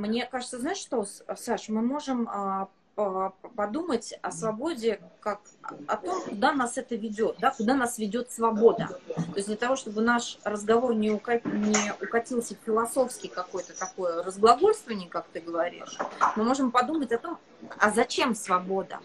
[0.00, 5.40] Мне кажется, знаешь что, Саш, мы можем а, подумать о свободе как
[5.88, 8.98] о том, куда нас это ведет, да, куда нас ведет свобода.
[9.16, 15.08] То есть для того, чтобы наш разговор не, укат, не укатился философский какой-то такое разглагольствование,
[15.08, 15.98] как ты говоришь,
[16.36, 17.38] мы можем подумать о том,
[17.78, 19.00] а зачем свобода?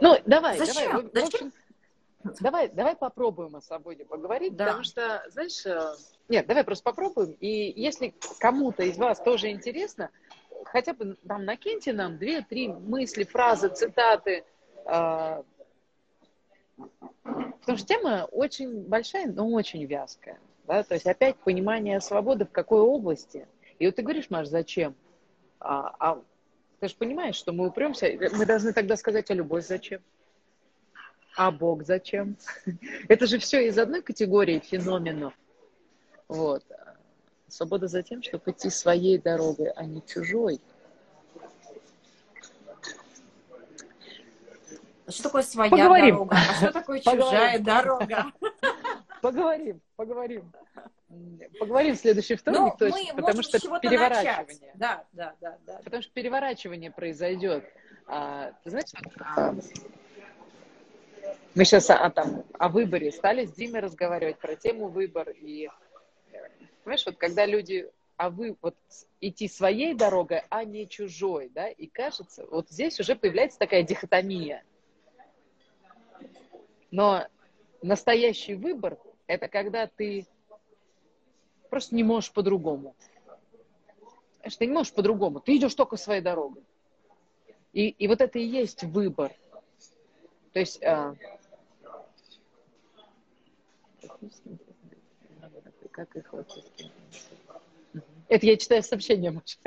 [0.00, 1.08] Ну, давай, Зачем?
[1.12, 1.30] давай.
[1.30, 1.52] Зачем?
[2.40, 4.66] Давай, давай попробуем о свободе поговорить, да.
[4.66, 5.94] потому что, знаешь, э,
[6.28, 7.32] нет, давай просто попробуем.
[7.40, 10.10] И если кому-то из вас тоже интересно,
[10.64, 14.44] хотя бы там накиньте нам две-три мысли, фразы, цитаты.
[14.86, 15.42] Э,
[17.60, 20.38] потому что тема очень большая, но очень вязкая.
[20.66, 20.82] Да?
[20.82, 23.46] То есть опять понимание свободы в какой области.
[23.78, 24.94] И вот ты говоришь, Маш, зачем?
[25.60, 26.22] А, а
[26.80, 30.00] ты же понимаешь, что мы упремся, мы должны тогда сказать, а любовь зачем?
[31.36, 32.36] А Бог зачем?
[33.08, 35.34] Это же все из одной категории феноменов.
[36.28, 36.64] Вот.
[37.48, 40.60] Свобода за тем, чтобы идти своей дорогой, а не чужой.
[45.08, 46.14] Что такое своя поговорим.
[46.14, 46.36] дорога?
[46.36, 48.32] А что такое чужая дорога?
[49.22, 50.52] Поговорим, поговорим.
[51.58, 54.72] Поговорим в следующий вторник ну, точно, потому что переворачивание.
[54.74, 55.80] Да, да, да, да.
[55.84, 57.64] Потому что переворачивание произойдет.
[58.06, 59.54] А, ты знаешь, а,
[61.56, 65.68] мы сейчас о, там, о выборе стали с Димой разговаривать про тему выбор и
[66.84, 68.76] Понимаешь, вот когда люди, а вы вот
[69.20, 74.62] идти своей дорогой, а не чужой, да, и кажется, вот здесь уже появляется такая дихотомия.
[76.92, 77.26] Но
[77.82, 80.28] настоящий выбор– это когда ты
[81.70, 82.94] просто не можешь по-другому.
[84.46, 85.40] что ты не можешь по-другому.
[85.40, 86.62] Ты идешь только своей дорогой.
[87.72, 89.32] И, и вот это и есть выбор.
[90.52, 90.80] То есть...
[95.40, 95.50] А...
[95.90, 96.34] Как их
[98.28, 99.58] Это я читаю сообщения, Маша.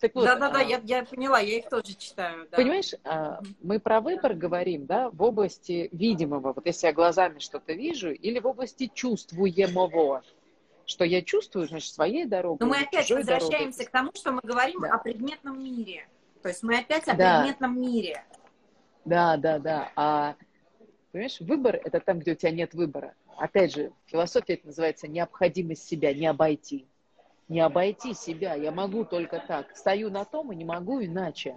[0.00, 2.48] Так вот, да, да, да, я, я поняла, я их тоже читаю.
[2.50, 2.56] Да.
[2.56, 7.72] Понимаешь, а, мы про выбор говорим, да, в области видимого, вот если я глазами что-то
[7.72, 10.22] вижу, или в области чувствуемого,
[10.86, 12.58] что я чувствую, значит, своей дорогой.
[12.60, 13.86] Но мы опять возвращаемся дорогой.
[13.86, 14.94] к тому, что мы говорим да.
[14.94, 16.08] о предметном мире.
[16.42, 17.40] То есть мы опять о да.
[17.42, 18.24] предметном мире.
[19.04, 19.92] Да, да, да.
[19.96, 20.36] А
[21.12, 23.14] понимаешь, выбор это там, где у тебя нет выбора.
[23.36, 26.86] Опять же, философия это называется необходимость себя не обойти
[27.50, 28.54] не обойти себя.
[28.54, 29.76] Я могу только так.
[29.76, 31.56] Стою на том и не могу иначе.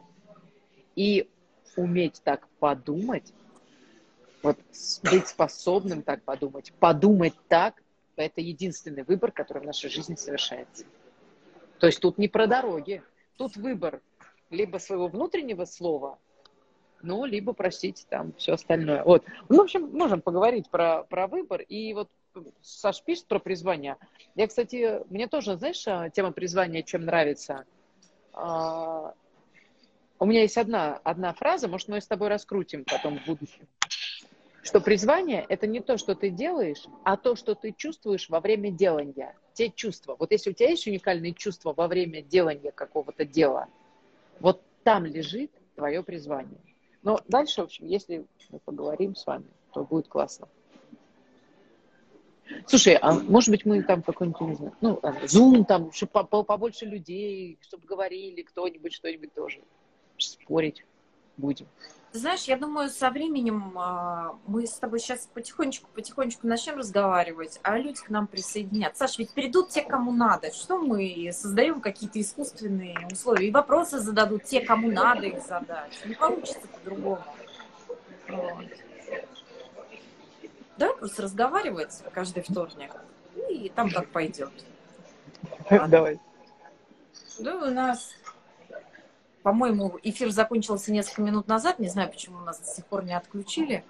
[0.96, 1.30] И
[1.78, 3.32] уметь так подумать,
[4.42, 4.58] вот
[5.04, 7.82] быть способным так подумать, подумать так,
[8.16, 10.86] это единственный выбор, который в нашей жизни совершается.
[11.80, 13.02] То есть тут не про дороги,
[13.38, 14.02] тут выбор
[14.50, 16.20] либо своего внутреннего слова,
[17.04, 19.04] ну, либо, простите, там все остальное.
[19.04, 19.24] Вот.
[19.50, 21.62] Ну, в общем, можем поговорить про, про выбор.
[21.62, 22.10] И вот
[22.62, 23.98] Саш пишет про призвание.
[24.36, 27.66] Я, кстати, мне тоже, знаешь, а, тема призвания чем нравится.
[28.34, 29.14] А,
[30.20, 33.68] у меня есть одна, одна фраза, может, мы с тобой раскрутим потом в будущем.
[34.64, 38.72] Что призвание– это не то, что ты делаешь, а то, что ты чувствуешь во время
[38.72, 39.36] делания.
[39.54, 40.16] Те чувства.
[40.18, 43.68] Вот если у тебя есть уникальные чувства во время делания какого-то дела,
[44.40, 46.60] вот там лежит твое призвание.
[47.04, 50.48] Но дальше, в общем, если мы поговорим с вами, то будет классно.
[52.68, 57.58] Слушай, а может быть мы там какой-нибудь, не знаю, ну, Zoom там, чтобы побольше людей,
[57.62, 59.62] чтобы говорили кто-нибудь что-нибудь тоже.
[60.18, 60.86] Спорить
[61.38, 61.68] будем.
[62.14, 68.00] Знаешь, я думаю, со временем а, мы с тобой сейчас потихонечку-потихонечку начнем разговаривать, а люди
[68.04, 69.08] к нам присоединятся.
[69.08, 70.54] Саша, ведь придут те, кому надо.
[70.54, 73.48] Что мы создаем какие-то искусственные условия?
[73.48, 75.92] И вопросы зададут те, кому надо их задать.
[76.06, 77.24] Не получится по-другому.
[78.28, 78.66] Вот.
[80.78, 82.92] Да, просто разговаривать каждый вторник.
[83.50, 84.52] И там как пойдет.
[85.88, 86.20] Давай.
[87.40, 88.12] Да, у нас,
[89.44, 91.78] по-моему, эфир закончился несколько минут назад.
[91.80, 93.84] Не знаю, почему нас до сих пор не отключили.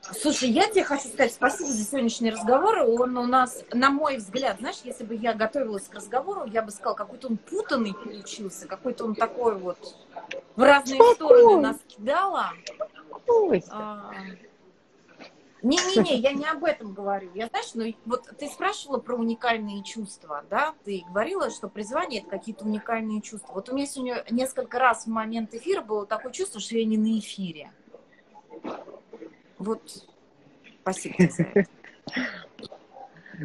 [0.00, 2.78] Слушай, я тебе хочу сказать спасибо за сегодняшний разговор.
[2.78, 6.70] Он у нас, на мой взгляд, знаешь, если бы я готовилась к разговору, я бы
[6.70, 9.96] сказала, какой-то он путанный получился, какой-то он такой вот
[10.56, 12.52] в разные стороны нас кидала.
[13.70, 14.12] А,
[15.62, 17.30] не-не-не, я не об этом говорю.
[17.34, 20.74] Я, знаешь, ну вот ты спрашивала про уникальные чувства, да?
[20.84, 23.54] Ты говорила, что призвание– это какие-то уникальные чувства.
[23.54, 26.96] Вот у меня сегодня несколько раз в момент эфира было такое чувство, что я не
[26.96, 27.72] на эфире.
[29.58, 30.06] Вот,
[30.82, 31.16] спасибо.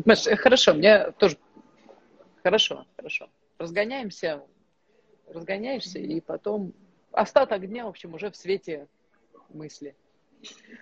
[0.05, 1.37] Маш, хорошо, мне тоже...
[2.43, 3.29] Хорошо, хорошо.
[3.57, 4.43] Разгоняемся,
[5.27, 6.73] разгоняешься, и потом
[7.11, 8.87] остаток дня, в общем, уже в свете
[9.49, 9.95] мысли.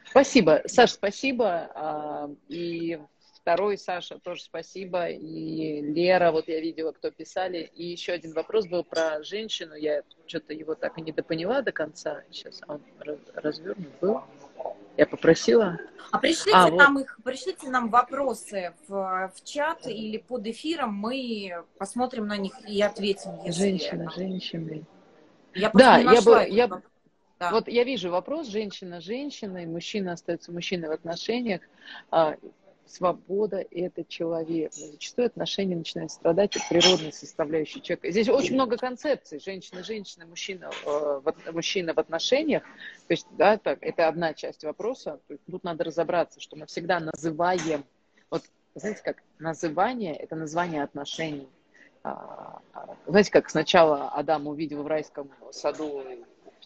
[0.10, 1.72] Спасибо, Саша, спасибо.
[1.74, 3.00] А, и
[3.42, 5.08] второй Саша тоже спасибо.
[5.08, 7.72] И Лера, вот я видела, кто писали.
[7.76, 9.74] И еще один вопрос был про женщину.
[9.76, 12.24] Я что-то его так и не допоняла до конца.
[12.32, 12.82] Сейчас он
[13.36, 14.22] развернут был.
[14.98, 15.80] Я попросила.
[16.12, 17.02] А пришлите а, нам вот.
[17.02, 22.82] их, пришлите нам вопросы в, в чат или под эфиром, мы посмотрим на них и
[22.82, 23.32] ответим.
[23.46, 24.84] Если женщина, женщины.
[25.54, 26.82] Я да, я бы, я,
[27.42, 27.50] да.
[27.50, 29.00] Вот я вижу вопрос, женщина
[29.64, 31.62] и мужчина остается мужчиной в отношениях.
[32.12, 32.38] А,
[32.86, 34.72] свобода– это человек.
[34.80, 38.12] Но зачастую отношения начинают страдать от природной составляющей человека.
[38.12, 39.40] Здесь очень много концепций.
[39.40, 41.22] Женщина, женщина, мужчина, э,
[41.52, 42.62] мужчина в отношениях.
[43.08, 45.20] То есть, да, так, это одна часть вопроса.
[45.50, 47.86] Тут надо разобраться, что мы всегда называем,
[48.30, 48.44] вот,
[48.76, 51.50] знаете, как называние– это название отношений.
[52.04, 56.04] А, а, знаете, как сначала Адам увидел в райском саду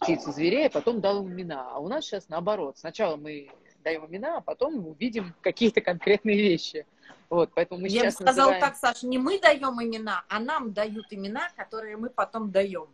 [0.00, 1.68] птиц и зверей, а потом дал им имена.
[1.72, 2.78] А у нас сейчас наоборот.
[2.78, 3.50] Сначала мы
[3.82, 6.86] даем имена, а потом увидим какие-то конкретные вещи.
[7.28, 8.60] Вот, поэтому мы Я сейчас бы сказала называем...
[8.60, 12.88] так, Саша, не мы даем имена, а нам дают имена, которые мы потом даем.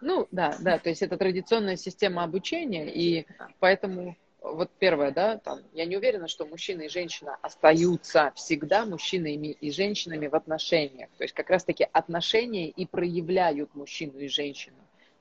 [0.00, 3.26] Ну, да, да, то есть это традиционная система обучения, и
[3.60, 9.48] поэтому вот первое, да, там, я не уверена, что мужчина и женщина остаются всегда мужчинами
[9.48, 11.08] и женщинами в отношениях.
[11.16, 14.76] То есть как раз-таки отношения и проявляют мужчину и женщину.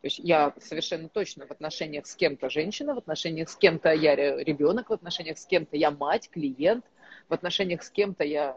[0.06, 4.16] То есть я совершенно точно в отношениях с кем-то женщина, в отношениях с кем-то я
[4.16, 6.86] ребенок, в отношениях с кем-то я мать, клиент,
[7.28, 8.56] в отношениях с кем-то я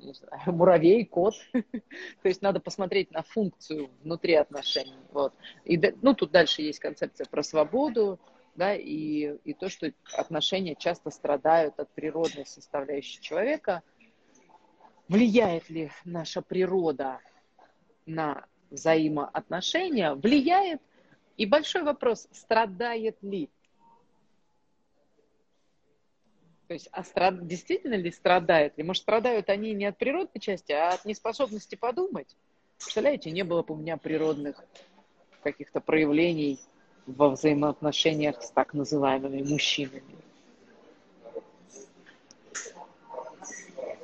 [0.00, 1.34] не знаю, муравей, кот.
[1.52, 4.98] То есть надо посмотреть на функцию внутри отношений.
[5.12, 5.34] Вот.
[5.64, 8.18] И, ну, тут дальше есть концепция про свободу,
[8.56, 13.84] да, и, и то, что отношения часто страдают от природной составляющей человека.
[15.06, 17.20] влияет ли наша природа
[18.04, 20.82] на взаимоотношения, влияет.
[21.38, 23.48] И большой вопрос, страдает ли?
[26.66, 27.46] То есть, а страд...
[27.46, 28.82] действительно ли страдает ли?
[28.82, 32.36] Может, страдают они не от природной части, а от неспособности подумать?
[32.76, 34.62] Представляете, не было бы у меня природных
[35.44, 36.58] каких-то проявлений
[37.06, 40.16] во взаимоотношениях с так называемыми мужчинами.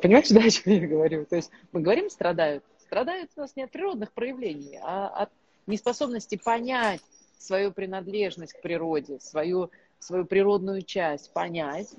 [0.01, 1.27] Понимаете, да, о чем я говорю?
[1.27, 2.65] То есть мы говорим страдают.
[2.79, 5.31] Страдают у нас не от природных проявлений, а от
[5.67, 7.03] неспособности понять
[7.39, 11.91] свою принадлежность к природе, свою, свою природную часть, понять,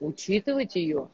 [0.00, 1.08] учитывать ее.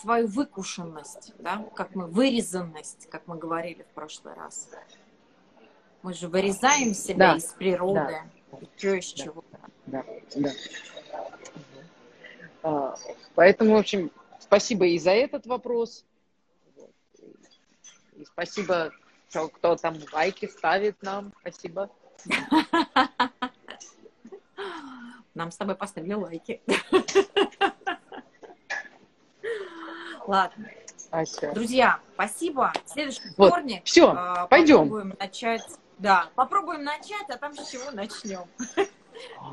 [0.00, 4.68] Свою выкушенность, да, как мы, вырезанность, как мы говорили в прошлый раз.
[6.02, 7.36] Мы же вырезаем себя да.
[7.38, 8.58] из природы, да.
[8.76, 9.24] еще из да.
[9.24, 9.60] чего-то.
[9.86, 10.04] Да,
[10.36, 10.52] да.
[12.62, 12.94] А,
[13.34, 16.04] поэтому, в общем, спасибо и за этот вопрос.
[18.16, 18.92] И спасибо,
[19.28, 21.32] кто, кто там лайки ставит нам.
[21.40, 21.90] Спасибо.
[25.34, 26.62] Нам с тобой поставили лайки.
[30.26, 30.70] Ладно.
[31.10, 31.52] Ася.
[31.52, 32.72] Друзья, спасибо.
[32.86, 33.48] Следующий вот.
[33.48, 33.82] вторник.
[33.84, 34.88] Все, э, пойдем.
[34.88, 35.62] Попробуем начать
[35.98, 38.46] да, попробуем начать, а там с чего начнем.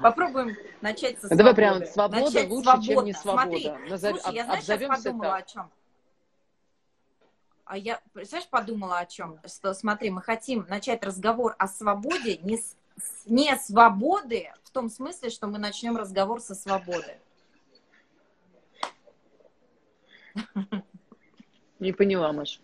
[0.01, 1.37] Попробуем начать со свободы.
[1.37, 2.93] Давай прям свобода начать лучше, свободно.
[2.93, 3.43] чем не свобода.
[3.43, 4.21] Смотри, Назов...
[4.21, 5.43] слушай, я, знаешь, сейчас подумала так.
[5.43, 5.71] о чем?
[7.65, 9.39] А я, знаешь, подумала о чем?
[9.45, 12.75] Что, смотри, мы хотим начать разговор о свободе, не, с,
[13.25, 17.19] не свободы, в том смысле, что мы начнем разговор со свободы.
[21.79, 22.59] Не поняла, Маша.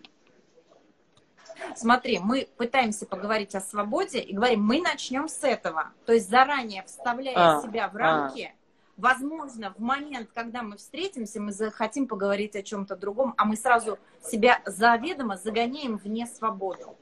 [1.76, 5.92] Смотри, мы пытаемся поговорить о свободе и говорим, мы начнем с этого.
[6.06, 8.57] То есть заранее вставляя а, себя в рамки, а.
[8.98, 13.98] Возможно, в момент, когда мы встретимся, мы захотим поговорить о чем-то другом, а мы сразу
[14.24, 16.96] себя заведомо загоняем вне свободу.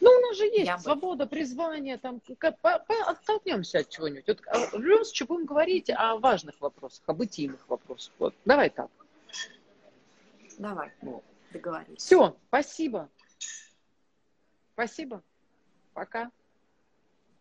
[0.00, 1.30] Ну, у нас же есть Я свобода, бы...
[1.30, 2.20] призвание, там,
[2.62, 4.28] оттолкнемся от чего-нибудь.
[4.28, 8.12] Вот, а, в любом случае будем говорить о важных вопросах, о бытийных вопросах.
[8.18, 8.90] Вот, давай так.
[10.56, 10.92] Давай.
[11.02, 12.02] Вот договорились.
[12.02, 13.08] Все, спасибо.
[14.74, 15.22] Спасибо.
[15.92, 16.30] Пока.